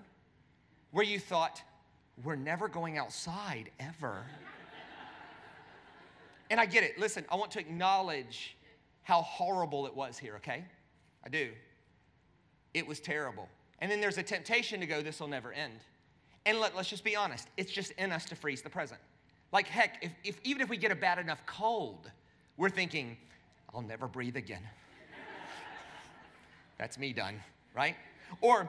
[0.92, 1.60] where you thought,
[2.22, 4.24] we're never going outside ever.
[6.50, 6.98] And I get it.
[6.98, 8.56] Listen, I want to acknowledge
[9.02, 10.62] how horrible it was here, okay?
[11.24, 11.50] I do.
[12.74, 13.48] It was terrible.
[13.80, 15.80] And then there's a temptation to go, this will never end.
[16.46, 19.00] And let, us just be honest, it's just in us to freeze the present.
[19.54, 22.10] Like, heck, if, if, even if we get a bad enough cold,
[22.56, 23.16] we're thinking,
[23.72, 24.62] I'll never breathe again.
[26.78, 27.40] That's me done,
[27.72, 27.94] right?
[28.40, 28.68] Or,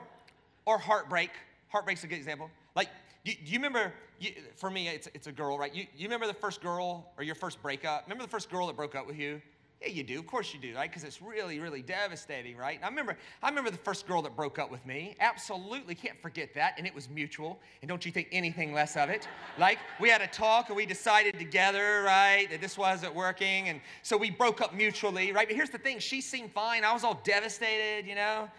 [0.64, 1.30] or heartbreak.
[1.70, 2.50] Heartbreak's a good example.
[2.76, 2.88] Like,
[3.24, 5.74] you, do you remember, you, for me, it's, it's a girl, right?
[5.74, 8.04] You, you remember the first girl or your first breakup?
[8.04, 9.42] Remember the first girl that broke up with you?
[9.86, 10.18] Yeah, you do.
[10.18, 10.90] Of course you do, right?
[10.90, 12.80] Because it's really, really devastating, right?
[12.82, 15.14] I remember, I remember the first girl that broke up with me.
[15.20, 16.74] Absolutely can't forget that.
[16.76, 17.60] And it was mutual.
[17.82, 19.28] And don't you think anything less of it?
[19.58, 23.70] Like, we had a talk and we decided together, right, that this wasn't working.
[23.70, 25.48] And so we broke up mutually, right?
[25.48, 26.84] But here's the thing she seemed fine.
[26.84, 28.50] I was all devastated, you know?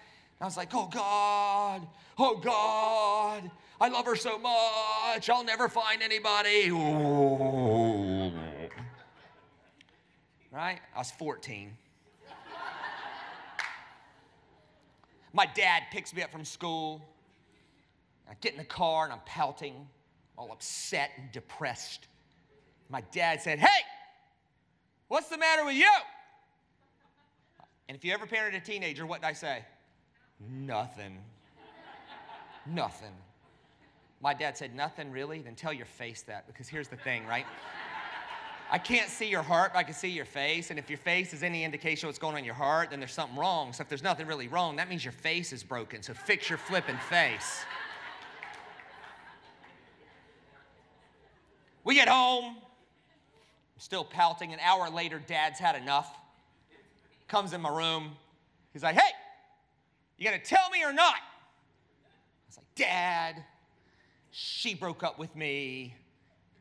[0.41, 1.85] I was like, oh God,
[2.17, 5.29] oh God, I love her so much.
[5.29, 6.69] I'll never find anybody.
[6.69, 8.26] Ooh.
[10.57, 10.79] Right?
[10.95, 11.71] I was 14.
[15.31, 17.07] My dad picks me up from school.
[18.27, 19.87] I get in the car and I'm pouting,
[20.35, 22.07] all upset and depressed.
[22.89, 23.83] My dad said, Hey,
[25.09, 25.91] what's the matter with you?
[27.87, 29.63] And if you ever parented a teenager, what did I say?
[30.39, 31.19] Nothing.
[32.65, 33.13] Nothing.
[34.21, 35.39] My dad said, Nothing really?
[35.39, 37.45] Then tell your face that, because here's the thing, right?
[38.69, 40.71] I can't see your heart, but I can see your face.
[40.71, 42.99] And if your face is any indication of what's going on in your heart, then
[42.99, 43.71] there's something wrong.
[43.71, 46.03] So if there's nothing really wrong, that means your face is broken.
[46.03, 47.63] So fix your flipping face.
[51.85, 54.51] We get home, I'm still pouting.
[54.51, 56.17] An hour later, dad's had enough.
[57.29, 58.11] Comes in my room.
[58.73, 59.11] He's like, hey,
[60.17, 61.15] you gonna tell me or not?
[61.15, 63.41] I was like, Dad,
[64.31, 65.95] she broke up with me.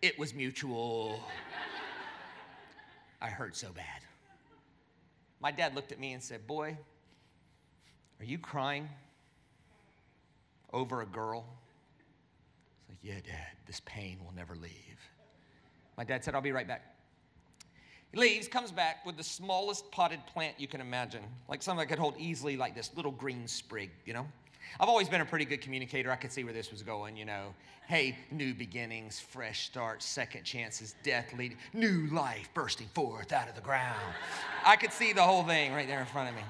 [0.00, 1.18] It was mutual.
[3.20, 4.02] I hurt so bad.
[5.40, 6.76] My dad looked at me and said, Boy,
[8.20, 8.88] are you crying
[10.72, 11.44] over a girl?
[11.46, 14.72] I was like, Yeah, Dad, this pain will never leave.
[15.96, 16.94] My dad said, I'll be right back.
[18.12, 21.86] He leaves, comes back with the smallest potted plant you can imagine, like something I
[21.88, 24.26] could hold easily like this little green sprig, you know?
[24.78, 26.10] I've always been a pretty good communicator.
[26.10, 27.54] I could see where this was going, you know.
[27.88, 33.54] Hey, new beginnings, fresh starts, second chances, death leading, new life bursting forth out of
[33.54, 34.00] the ground.
[34.64, 36.42] I could see the whole thing right there in front of me.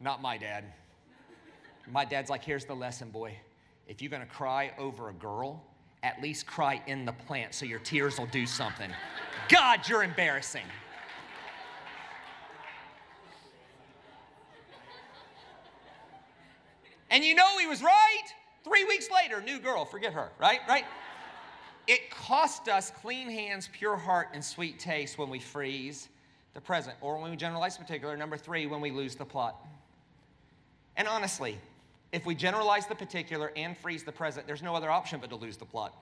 [0.00, 0.64] Not my dad.
[1.90, 3.36] My dad's like, here's the lesson, boy.
[3.86, 5.62] If you're gonna cry over a girl,
[6.02, 8.90] at least cry in the plant so your tears will do something.
[9.48, 10.64] God, you're embarrassing.
[17.12, 18.24] And you know he was right.
[18.64, 20.60] Three weeks later, new girl, forget her, right?
[20.66, 20.86] Right?
[21.86, 26.08] It cost us clean hands, pure heart, and sweet taste when we freeze
[26.54, 28.16] the present, or when we generalize particular.
[28.16, 29.56] Number three, when we lose the plot.
[30.96, 31.58] And honestly,
[32.12, 35.36] if we generalize the particular and freeze the present, there's no other option but to
[35.36, 35.94] lose the plot.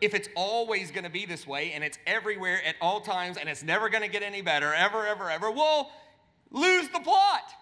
[0.00, 3.64] If it's always gonna be this way and it's everywhere at all times and it's
[3.64, 5.90] never gonna get any better, ever, ever, ever, we'll
[6.52, 7.52] lose the plot.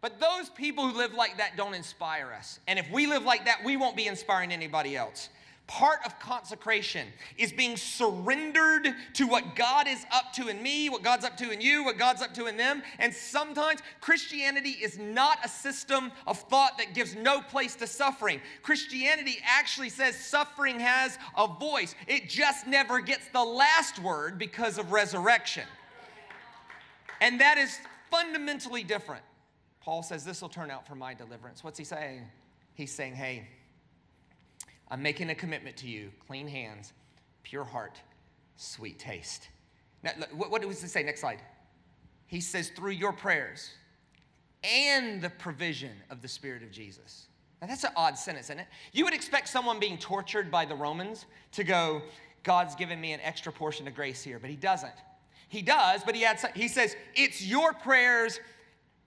[0.00, 2.58] But those people who live like that don't inspire us.
[2.66, 5.28] And if we live like that, we won't be inspiring anybody else.
[5.66, 11.04] Part of consecration is being surrendered to what God is up to in me, what
[11.04, 12.82] God's up to in you, what God's up to in them.
[12.98, 18.40] And sometimes Christianity is not a system of thought that gives no place to suffering.
[18.62, 24.76] Christianity actually says suffering has a voice, it just never gets the last word because
[24.76, 25.64] of resurrection.
[27.20, 27.78] And that is
[28.10, 29.22] fundamentally different.
[29.80, 31.64] Paul says, This will turn out for my deliverance.
[31.64, 32.22] What's he saying?
[32.74, 33.48] He's saying, Hey,
[34.90, 36.92] I'm making a commitment to you clean hands,
[37.42, 38.00] pure heart,
[38.56, 39.48] sweet taste.
[40.02, 41.02] Now, what does he say?
[41.02, 41.40] Next slide.
[42.26, 43.70] He says, Through your prayers
[44.62, 47.26] and the provision of the Spirit of Jesus.
[47.60, 48.66] Now, that's an odd sentence, isn't it?
[48.92, 52.02] You would expect someone being tortured by the Romans to go,
[52.42, 54.94] God's given me an extra portion of grace here, but he doesn't.
[55.48, 58.40] He does, but he adds, he says, it's your prayers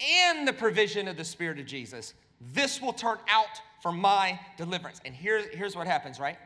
[0.03, 2.13] and the provision of the Spirit of Jesus.
[2.53, 5.01] This will turn out for my deliverance.
[5.05, 6.37] And here, here's what happens, right?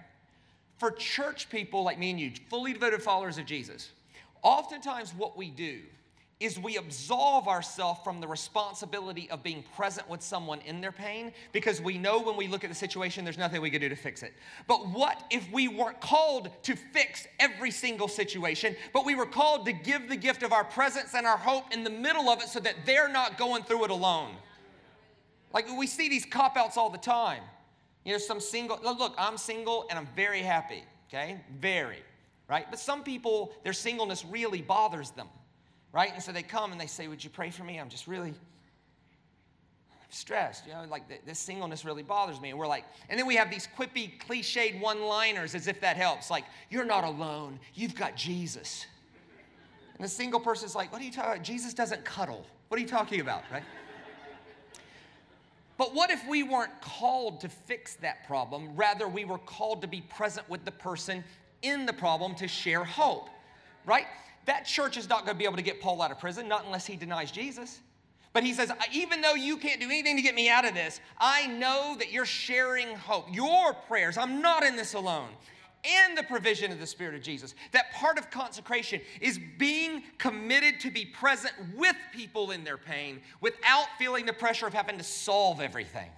[0.77, 3.91] For church people like me and you, fully devoted followers of Jesus,
[4.43, 5.81] oftentimes what we do
[6.39, 11.33] is we absolve ourselves from the responsibility of being present with someone in their pain
[11.51, 13.95] because we know when we look at the situation, there's nothing we can do to
[13.95, 14.33] fix it.
[14.67, 19.65] But what if we weren't called to fix every single situation, but we were called
[19.65, 22.49] to give the gift of our presence and our hope in the middle of it
[22.49, 24.35] so that they're not going through it alone?
[25.53, 27.41] Like we see these cop outs all the time.
[28.05, 31.41] You know, some single, look, I'm single and I'm very happy, okay?
[31.59, 32.03] Very,
[32.47, 32.67] right?
[32.69, 35.27] But some people, their singleness really bothers them
[35.91, 36.11] right?
[36.13, 37.79] And so they come and they say, Would you pray for me?
[37.79, 38.33] I'm just really
[40.09, 42.49] stressed, you know, like this singleness really bothers me.
[42.49, 45.97] And we're like, and then we have these quippy, cliched one liners as if that
[45.97, 46.31] helps.
[46.31, 48.85] Like, you're not alone, you've got Jesus.
[49.95, 51.43] And the single person's like, What are you talking about?
[51.43, 52.45] Jesus doesn't cuddle.
[52.67, 53.63] What are you talking about, right?
[55.77, 58.75] But what if we weren't called to fix that problem?
[58.75, 61.23] Rather, we were called to be present with the person
[61.61, 63.29] in the problem to share hope,
[63.85, 64.07] right?
[64.47, 66.65] That church is not going to be able to get Paul out of prison, not
[66.65, 67.79] unless he denies Jesus.
[68.33, 70.99] But he says, even though you can't do anything to get me out of this,
[71.17, 73.25] I know that you're sharing hope.
[73.33, 75.29] Your prayers, I'm not in this alone.
[75.83, 77.55] And the provision of the Spirit of Jesus.
[77.71, 83.21] That part of consecration is being committed to be present with people in their pain
[83.41, 86.09] without feeling the pressure of having to solve everything.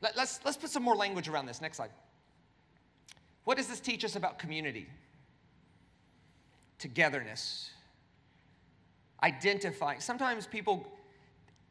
[0.00, 1.60] Let, us let's put some more language around this.
[1.60, 1.90] Next slide.
[3.44, 4.86] What does this teach us about community?
[6.84, 7.70] Togetherness,
[9.22, 10.00] identifying.
[10.00, 10.86] Sometimes people,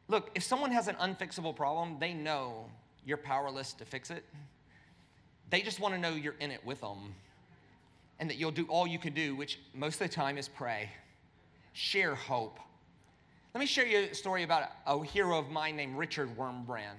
[0.08, 2.66] look, if someone has an unfixable problem, they know
[3.06, 4.24] you're powerless to fix it.
[5.50, 7.14] They just want to know you're in it with them
[8.18, 10.90] and that you'll do all you can do, which most of the time is pray,
[11.74, 12.58] share hope.
[13.54, 16.98] Let me share you a story about a, hero of mine named Richard Wurmbrand.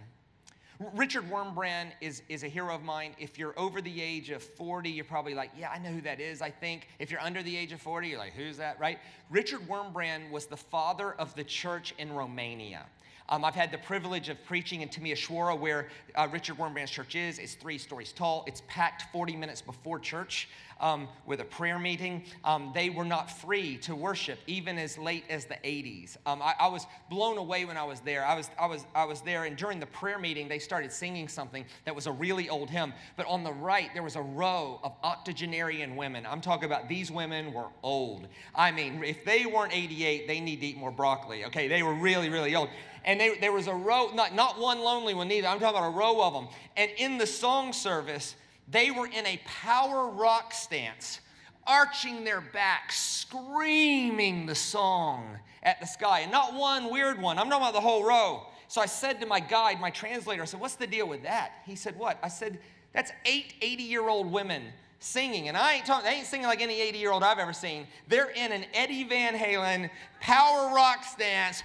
[0.93, 3.15] Richard Wurmbrand is, is a hero of mine.
[3.17, 6.19] If you're over the age of 40, you're probably like, yeah, I know who that
[6.19, 6.87] is, I think.
[6.99, 8.99] If you're under the age of 40, you're like, who's that, right?
[9.29, 12.85] Richard Wurmbrand was the father of the church in Romania.
[13.29, 17.39] Um, I've had the privilege of preaching in Timișoara, where uh, Richard Wurmbrand's church is.
[17.39, 18.43] It's three stories tall.
[18.47, 20.47] It's packed 40 minutes before church
[20.79, 22.23] um, with a prayer meeting.
[22.43, 26.17] Um, they were not free to worship even as late as the 80s.
[26.25, 28.25] Um, I, I, was blown away when I was there.
[28.25, 31.27] I was, I, was, I was there, and during the prayer meeting, they started singing
[31.27, 32.93] something that was a really old hymn.
[33.15, 36.25] But on the right, there was a row of octogenarian women.
[36.25, 38.27] I'm talking about these women were old.
[38.53, 41.45] I mean, if they weren't 88, they need to eat more broccoli.
[41.45, 42.69] Okay, they were really, really old
[43.05, 45.93] and they, there was a row, not, not one lonely one either, I'm talking about
[45.93, 46.47] a row of them.
[46.75, 48.35] And in the song service,
[48.67, 51.21] they were in a power rock stance,
[51.67, 56.21] arching their backs, screaming the song at the sky.
[56.21, 58.47] And not one weird one, I'm talking about the whole row.
[58.67, 61.51] So I said to my guide, my translator, I said, What's the deal with that?
[61.65, 62.17] He said, What?
[62.23, 62.59] I said,
[62.93, 64.63] That's eight 80 year old women
[64.99, 65.47] singing.
[65.47, 67.85] And I ain't talking, they ain't singing like any 80 year old I've ever seen.
[68.07, 71.61] They're in an Eddie Van Halen power rock stance,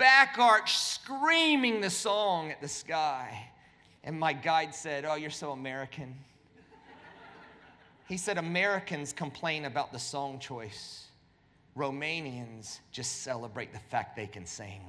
[0.00, 3.46] back arch, screaming the song at the sky.
[4.02, 6.16] And my guide said, Oh, you're so American.
[8.08, 11.06] He said, Americans complain about the song choice.
[11.76, 14.80] Romanians just celebrate the fact they can sing.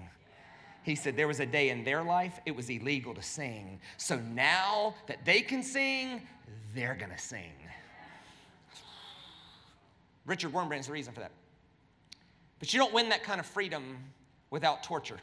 [0.81, 3.79] He said there was a day in their life it was illegal to sing.
[3.97, 6.21] So now that they can sing,
[6.73, 7.53] they're gonna sing.
[10.25, 11.31] Richard Wurmbrand's the reason for that.
[12.59, 13.97] But you don't win that kind of freedom
[14.51, 15.17] without torture.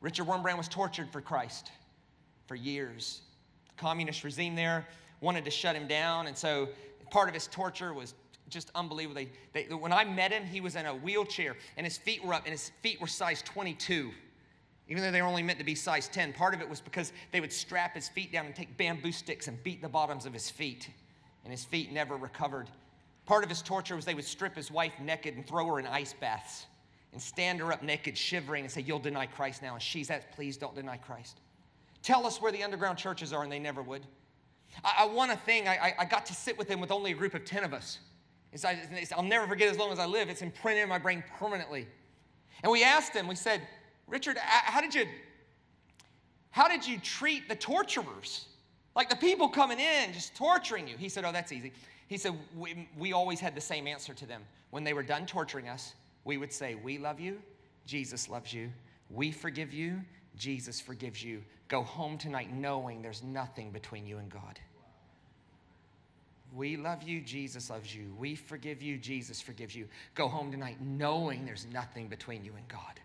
[0.00, 1.70] Richard Wurmbrand was tortured for Christ
[2.46, 3.22] for years.
[3.68, 4.86] The communist regime there
[5.22, 6.68] wanted to shut him down, and so
[7.10, 8.12] part of his torture was
[8.50, 9.14] just unbelievable.
[9.14, 9.30] They,
[9.66, 12.42] they, when I met him, he was in a wheelchair, and his feet were up,
[12.44, 14.10] and his feet were size 22
[14.88, 16.32] even though they were only meant to be size 10.
[16.34, 19.48] Part of it was because they would strap his feet down and take bamboo sticks
[19.48, 20.90] and beat the bottoms of his feet,
[21.42, 22.68] and his feet never recovered.
[23.24, 25.86] Part of his torture was they would strip his wife naked and throw her in
[25.86, 26.66] ice baths
[27.14, 29.74] and stand her up naked, shivering, and say, You'll deny Christ now.
[29.74, 31.38] And she says, Please don't deny Christ.
[32.02, 34.02] Tell us where the underground churches are, and they never would.
[34.84, 35.68] I, I a thing.
[35.68, 38.00] I, I, got to sit with him with only a group of 10 of us.
[38.52, 40.28] It's, it's, I'll never forget as long as I live.
[40.28, 41.86] It's imprinted in my brain permanently.
[42.62, 43.62] And we asked him, we said,
[44.08, 45.06] Richard, how did you,
[46.50, 48.46] how did you treat the torturers?
[48.96, 50.96] Like the people coming in just torturing you.
[50.96, 51.72] He said, Oh, that's easy.
[52.08, 54.42] He said, we, we always had the same answer to them.
[54.70, 55.94] When they were done torturing us,
[56.24, 57.40] we would say, We love you,
[57.86, 58.70] Jesus loves you,
[59.10, 60.00] we forgive you,
[60.36, 61.42] Jesus forgives you.
[61.68, 64.58] Go home tonight knowing there's nothing between you and God.
[66.54, 68.14] We love you, Jesus loves you.
[68.16, 69.88] We forgive you, Jesus forgives you.
[70.14, 73.00] Go home tonight knowing there's nothing between you and God,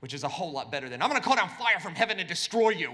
[0.00, 2.28] which is a whole lot better than I'm gonna call down fire from heaven and
[2.28, 2.92] destroy you.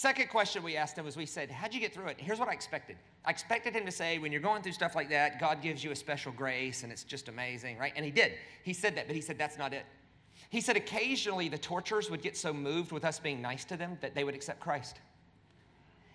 [0.00, 2.16] Second question we asked him was we said, How'd you get through it?
[2.18, 2.96] Here's what I expected.
[3.26, 5.90] I expected him to say, when you're going through stuff like that, God gives you
[5.90, 7.92] a special grace and it's just amazing, right?
[7.94, 8.32] And he did.
[8.62, 9.84] He said that, but he said that's not it.
[10.48, 13.98] He said occasionally the torturers would get so moved with us being nice to them
[14.00, 15.00] that they would accept Christ.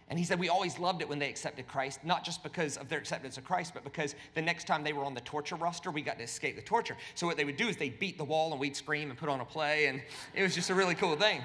[0.10, 2.90] And he said we always loved it when they accepted Christ, not just because of
[2.90, 5.92] their acceptance of Christ, but because the next time they were on the torture roster,
[5.92, 6.98] we got to escape the torture.
[7.14, 9.30] So what they would do is they'd beat the wall and we'd scream and put
[9.30, 10.02] on a play, and
[10.34, 11.44] it was just a really cool thing.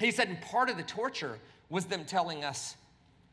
[0.00, 1.38] He said, and part of the torture
[1.68, 2.76] was them telling us,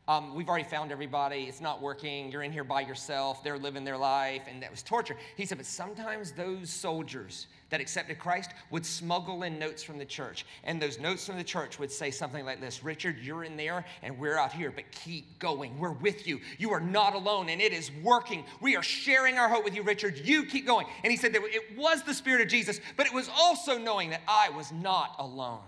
[0.06, 3.84] um, we've already found everybody, it's not working, you're in here by yourself, they're living
[3.84, 5.16] their life, and that was torture.
[5.36, 10.06] He said, but sometimes those soldiers that accepted Christ would smuggle in notes from the
[10.06, 10.46] church.
[10.64, 13.84] And those notes from the church would say something like this Richard, you're in there
[14.02, 15.78] and we're out here, but keep going.
[15.78, 16.40] We're with you.
[16.56, 18.44] You are not alone and it is working.
[18.62, 20.18] We are sharing our hope with you, Richard.
[20.24, 20.86] You keep going.
[21.04, 24.08] And he said that it was the Spirit of Jesus, but it was also knowing
[24.10, 25.60] that I was not alone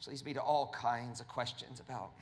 [0.00, 2.12] which leads me to all kinds of questions about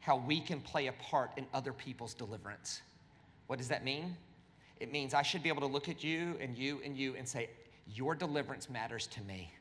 [0.00, 2.82] how we can play a part in other people's deliverance.
[3.46, 4.16] What does that mean?
[4.80, 7.28] It means I should be able to look at you and you and you and
[7.28, 7.48] say,
[7.94, 9.52] Your deliverance matters to me.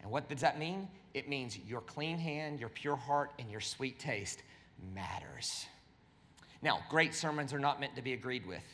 [0.00, 0.88] And what does that mean?
[1.12, 4.42] It means your clean hand, your pure heart, and your sweet taste
[4.94, 5.66] matters.
[6.62, 8.64] Now, great sermons are not meant to be agreed with,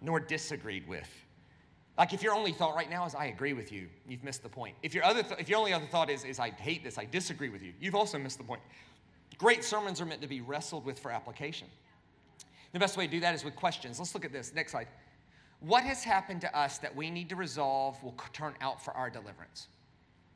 [0.00, 1.10] nor disagreed with.
[1.98, 4.48] Like if your only thought right now is I agree with you, you've missed the
[4.48, 4.76] point.
[4.82, 7.06] If your other th- if your only other thought is is I hate this, I
[7.06, 8.60] disagree with you, you've also missed the point.
[9.38, 11.68] Great sermons are meant to be wrestled with for application.
[12.72, 13.98] The best way to do that is with questions.
[13.98, 14.52] Let's look at this.
[14.54, 14.88] Next slide.
[15.60, 19.08] What has happened to us that we need to resolve will turn out for our
[19.08, 19.68] deliverance?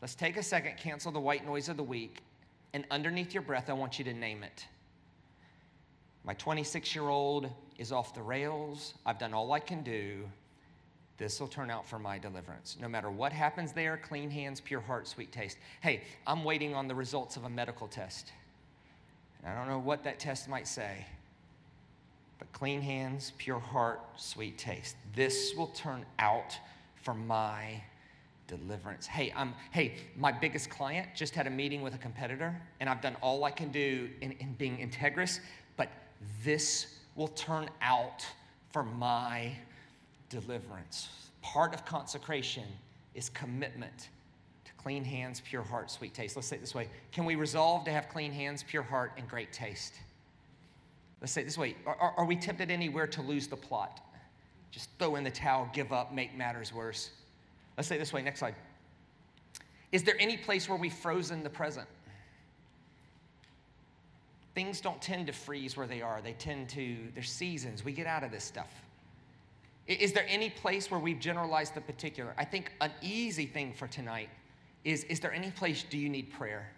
[0.01, 2.23] Let's take a second, cancel the white noise of the week,
[2.73, 4.67] and underneath your breath, I want you to name it.
[6.25, 8.95] My 26 year old is off the rails.
[9.05, 10.25] I've done all I can do
[11.21, 12.79] this will turn out for my deliverance.
[12.81, 15.59] No matter what happens there, clean hands, pure heart, sweet taste.
[15.83, 18.33] Hey, I'm waiting on the results of a medical test.
[19.47, 21.05] I don't know what that test might say,
[22.39, 24.97] but clean hands, pure heart, sweet taste.
[25.15, 26.59] This will turn out
[27.03, 27.83] for my
[28.47, 29.07] deliverance.
[29.07, 33.03] Hey, I'm hey, my biggest client just had a meeting with a competitor, and I've
[33.03, 35.41] done all I can do in, in being integrous,
[35.77, 35.91] but
[36.43, 38.27] this will turn out
[38.73, 39.53] for my
[40.31, 41.09] deliverance.
[41.43, 42.65] Part of consecration
[43.15, 44.09] is commitment
[44.65, 46.37] to clean hands, pure heart, sweet taste.
[46.37, 49.29] Let's say it this way Can we resolve to have clean hands, pure heart, and
[49.29, 49.95] great taste?
[51.21, 54.01] Let's say it this way Are, are, we tempted anywhere to lose the plot?
[54.71, 57.11] Just throw in the towel, give up, make matters worse.
[57.77, 58.23] Let's say it this way.
[58.23, 58.55] Next slide.
[59.91, 61.89] Is there any place where we've frozen the present?
[64.55, 66.21] Things don't tend to freeze where they are.
[66.23, 67.85] They tend to, there's seasons.
[67.85, 68.71] We get out of this stuff.
[69.91, 72.33] Is there any place where we've generalized the particular?
[72.39, 74.29] I think an easy thing for tonight
[74.85, 76.71] is is there any place do you need prayer?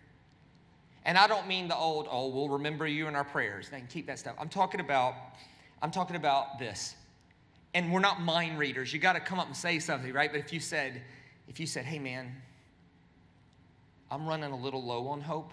[1.04, 3.68] And I don't mean the old, oh, we'll remember you in our prayers.
[3.68, 4.36] Then keep that stuff.
[4.38, 5.14] I'm talking about,
[5.82, 6.94] I'm talking about this.
[7.74, 8.92] And we're not mind readers.
[8.92, 10.30] You got to come up and say something, right?
[10.30, 11.02] But if you said,
[11.48, 12.30] if you said, hey man,
[14.10, 15.50] I'm running a little low on hope,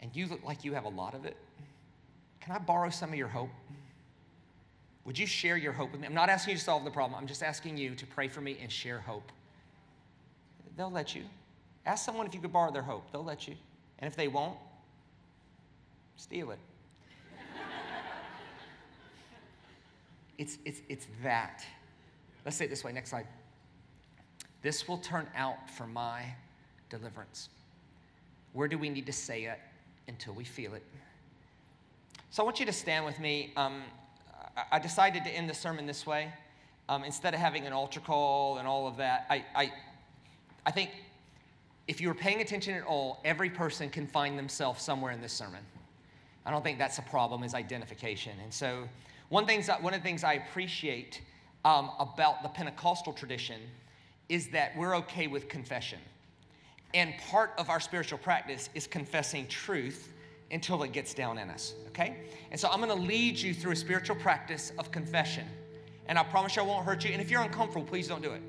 [0.00, 1.36] and you look like you have a lot of it,
[2.40, 3.50] can I borrow some of your hope?
[5.04, 6.06] Would you share your hope with me?
[6.06, 7.18] I'm not asking you to solve the problem.
[7.18, 9.32] I'm just asking you to pray for me and share hope.
[10.76, 11.22] They'll let you.
[11.86, 13.10] Ask someone if you could borrow their hope.
[13.10, 13.54] They'll let you.
[13.98, 14.58] And if they won't,
[16.16, 16.58] steal it.
[20.38, 21.64] it's, it's, it's that.
[22.44, 22.92] Let's say it this way.
[22.92, 23.26] Next slide.
[24.62, 26.22] This will turn out for my
[26.90, 27.48] deliverance.
[28.52, 29.58] Where do we need to say it
[30.08, 30.82] until we feel it?
[32.30, 33.52] So I want you to stand with me.
[33.56, 33.82] Um,
[34.70, 36.32] I decided to end the sermon this way.
[36.88, 39.72] Um, instead of having an altar call and all of that, I, I,
[40.64, 40.90] I think
[41.86, 45.32] if you were paying attention at all, every person can find themselves somewhere in this
[45.32, 45.60] sermon.
[46.46, 48.32] I don't think that's a problem, is identification.
[48.42, 48.88] And so,
[49.28, 51.20] one, things, one of the things I appreciate
[51.64, 53.60] um, about the Pentecostal tradition
[54.30, 55.98] is that we're okay with confession.
[56.94, 60.14] And part of our spiritual practice is confessing truth
[60.50, 62.16] until it gets down in us, okay?
[62.50, 65.46] And so I'm gonna lead you through a spiritual practice of confession.
[66.06, 67.10] And I promise you I won't hurt you.
[67.12, 68.40] And if you're uncomfortable, please don't do it.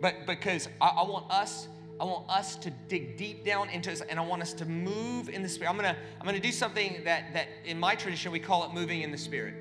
[0.00, 1.68] But because I, I want us,
[2.00, 5.28] I want us to dig deep down into this and I want us to move
[5.28, 5.70] in the spirit.
[5.70, 9.02] I'm gonna, I'm gonna do something that that in my tradition we call it moving
[9.02, 9.54] in the spirit.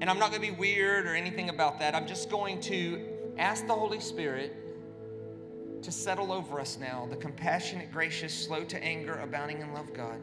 [0.00, 1.94] And I'm not gonna be weird or anything about that.
[1.94, 3.06] I'm just going to
[3.36, 4.56] ask the Holy Spirit
[5.82, 10.20] to settle over us now, the compassionate, gracious, slow to anger, abounding in love God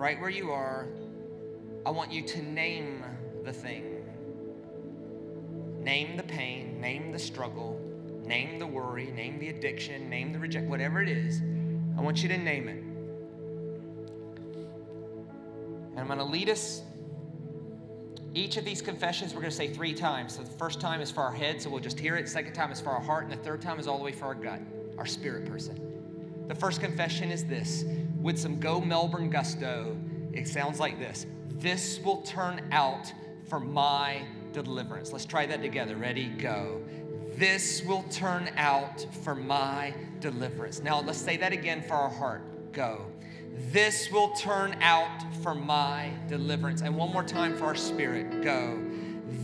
[0.00, 0.88] right where you are,
[1.84, 3.04] I want you to name
[3.44, 4.02] the thing.
[5.78, 7.78] Name the pain, name the struggle,
[8.24, 11.42] name the worry, name the addiction, name the reject, whatever it is.
[11.98, 12.82] I want you to name it.
[15.90, 16.80] And I'm going to lead us.
[18.32, 20.36] Each of these confessions we're going to say three times.
[20.36, 22.26] So the first time is for our head, so we'll just hear it.
[22.26, 24.24] Second time is for our heart, and the third time is all the way for
[24.24, 24.62] our gut,
[24.96, 25.78] our spirit person.
[26.48, 27.84] The first confession is this
[28.20, 29.96] with some go Melbourne gusto.
[30.32, 33.12] It sounds like this This will turn out
[33.48, 35.12] for my deliverance.
[35.12, 35.96] Let's try that together.
[35.96, 36.26] Ready?
[36.26, 36.82] Go.
[37.36, 40.82] This will turn out for my deliverance.
[40.82, 42.72] Now let's say that again for our heart.
[42.72, 43.06] Go.
[43.72, 46.82] This will turn out for my deliverance.
[46.82, 48.42] And one more time for our spirit.
[48.42, 48.82] Go.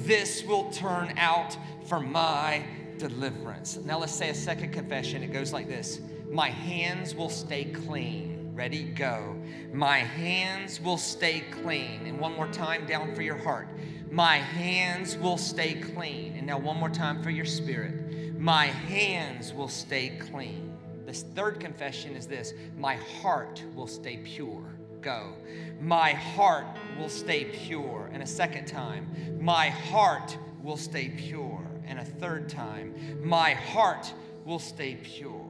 [0.05, 1.57] This will turn out
[1.87, 2.65] for my
[2.99, 3.77] deliverance.
[3.77, 5.23] Now let's say a second confession.
[5.23, 6.01] It goes like this
[6.31, 8.36] My hands will stay clean.
[8.57, 8.85] Ready?
[8.85, 9.37] Go.
[9.75, 12.07] My hands will stay clean.
[12.07, 13.69] And one more time down for your heart.
[14.11, 16.37] My hands will stay clean.
[16.39, 18.41] And now one more time for your spirit.
[18.41, 20.75] My hands will stay clean.
[21.05, 24.65] This third confession is this My heart will stay pure.
[25.03, 25.35] Go.
[25.79, 26.67] My heart
[26.99, 28.09] will stay pure.
[28.11, 31.63] And a second time, my heart will stay pure.
[31.87, 34.15] And a third time, my heart
[34.47, 35.46] will stay pure.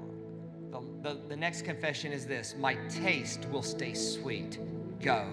[1.07, 4.59] The, the, next confession is this My taste will stay sweet.
[5.00, 5.28] Go.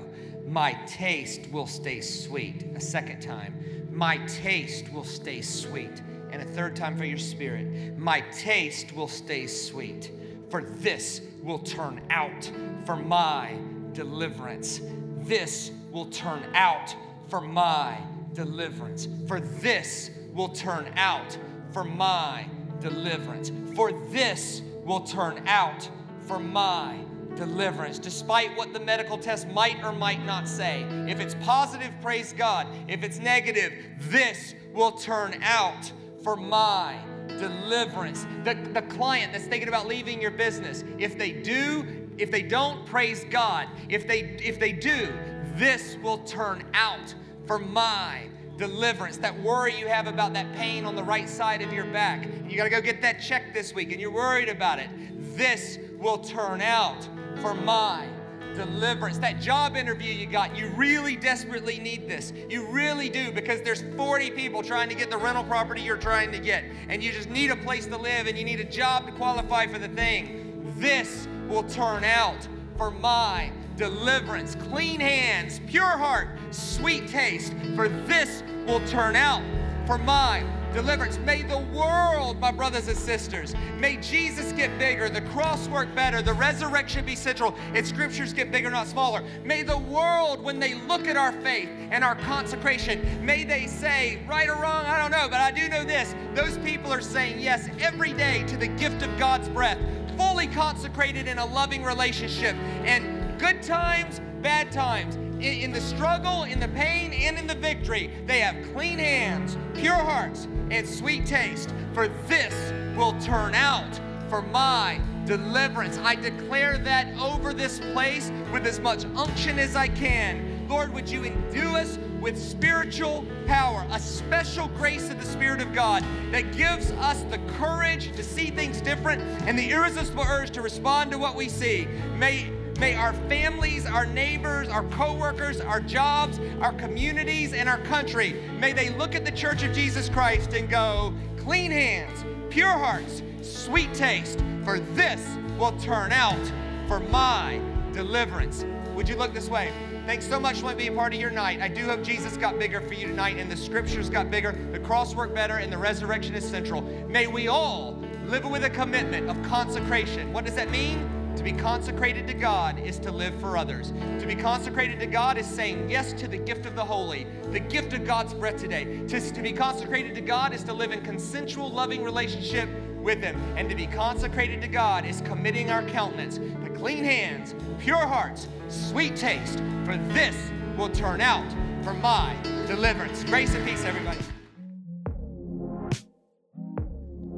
[0.47, 2.67] My taste will stay sweet.
[2.75, 7.97] A second time, my taste will stay sweet and a third time for your spirit.
[7.97, 10.11] My taste will stay sweet,
[10.51, 12.51] for this will turn out
[12.85, 13.57] for my
[13.93, 14.79] deliverance.
[15.21, 16.95] This will turn out
[17.29, 17.97] for my
[18.33, 19.07] deliverance.
[19.27, 21.35] For this will turn out
[21.71, 22.45] for my
[22.79, 23.51] deliverance.
[23.75, 25.89] For this will turn out
[26.27, 26.97] for my
[27.35, 30.83] deliverance, despite what the medical test might or might not say.
[31.07, 32.67] If it's positive, praise God.
[32.87, 35.91] If it's negative, this will turn out
[36.23, 38.25] for my deliverance.
[38.43, 42.85] The, the client that's thinking about leaving your business, if they do, if they don't,
[42.85, 43.67] praise God.
[43.89, 45.11] If they if they do,
[45.55, 47.13] this will turn out
[47.45, 48.27] for my
[48.57, 49.17] deliverance.
[49.17, 52.27] That worry you have about that pain on the right side of your back.
[52.47, 54.89] You got to go get that check this week and you're worried about it.
[55.35, 57.07] This will turn out
[57.41, 58.07] for my
[58.55, 59.17] deliverance.
[59.17, 62.33] That job interview you got, you really desperately need this.
[62.49, 66.31] You really do because there's 40 people trying to get the rental property you're trying
[66.31, 69.05] to get, and you just need a place to live and you need a job
[69.07, 70.73] to qualify for the thing.
[70.77, 72.47] This will turn out
[72.77, 74.55] for my deliverance.
[74.55, 79.41] Clean hands, pure heart, sweet taste, for this will turn out
[79.85, 81.19] for my deliverance.
[81.19, 86.21] May the world, my brothers and sisters, may Jesus get bigger, the cross work better,
[86.21, 89.23] the resurrection be central, its scriptures get bigger, not smaller.
[89.43, 94.19] May the world, when they look at our faith and our consecration, may they say,
[94.27, 96.15] right or wrong, I don't know, but I do know this.
[96.33, 99.77] Those people are saying yes every day to the gift of God's breath,
[100.17, 102.55] fully consecrated in a loving relationship.
[102.83, 108.09] And good times, bad times, in, the struggle, in the pain, and in the victory,
[108.25, 111.73] they have clean hands, pure hearts, and sweet taste.
[111.93, 115.97] For this will turn out for my deliverance.
[115.97, 120.67] I declare that over this place with as much unction as I can.
[120.69, 125.73] Lord, would you endue us with spiritual power, a special grace of the Spirit of
[125.73, 130.61] God that gives us the courage to see things different and the irresistible urge to
[130.61, 131.85] respond to what we see.
[132.17, 132.49] May
[132.83, 138.73] May our families, our neighbors, our coworkers, our jobs, our communities, and our country, may
[138.73, 143.93] they look at the Church of Jesus Christ and go, clean hands, pure hearts, sweet
[143.93, 145.25] taste, for this
[145.57, 146.51] will turn out
[146.89, 147.61] for my
[147.93, 148.65] deliverance.
[148.95, 149.71] Would you look this way?
[150.05, 151.61] Thanks so much for letting me be a part of your night.
[151.61, 154.79] I do hope Jesus got bigger for you tonight, and the scriptures got bigger, the
[154.79, 156.81] cross worked better, and the resurrection is central.
[157.07, 160.33] May we all live with a commitment of consecration.
[160.33, 161.22] What does that mean?
[161.35, 163.91] To be consecrated to God is to live for others.
[164.19, 167.59] To be consecrated to God is saying yes to the gift of the holy, the
[167.59, 169.01] gift of God's breath today.
[169.07, 172.69] To, to be consecrated to God is to live in consensual, loving relationship
[173.01, 173.35] with Him.
[173.57, 178.47] And to be consecrated to God is committing our countenance to clean hands, pure hearts,
[178.69, 180.35] sweet taste, for this
[180.77, 181.51] will turn out
[181.83, 182.35] for my
[182.67, 183.23] deliverance.
[183.23, 184.19] Grace and peace, everybody.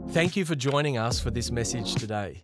[0.10, 2.44] Thank you for joining us for this message today.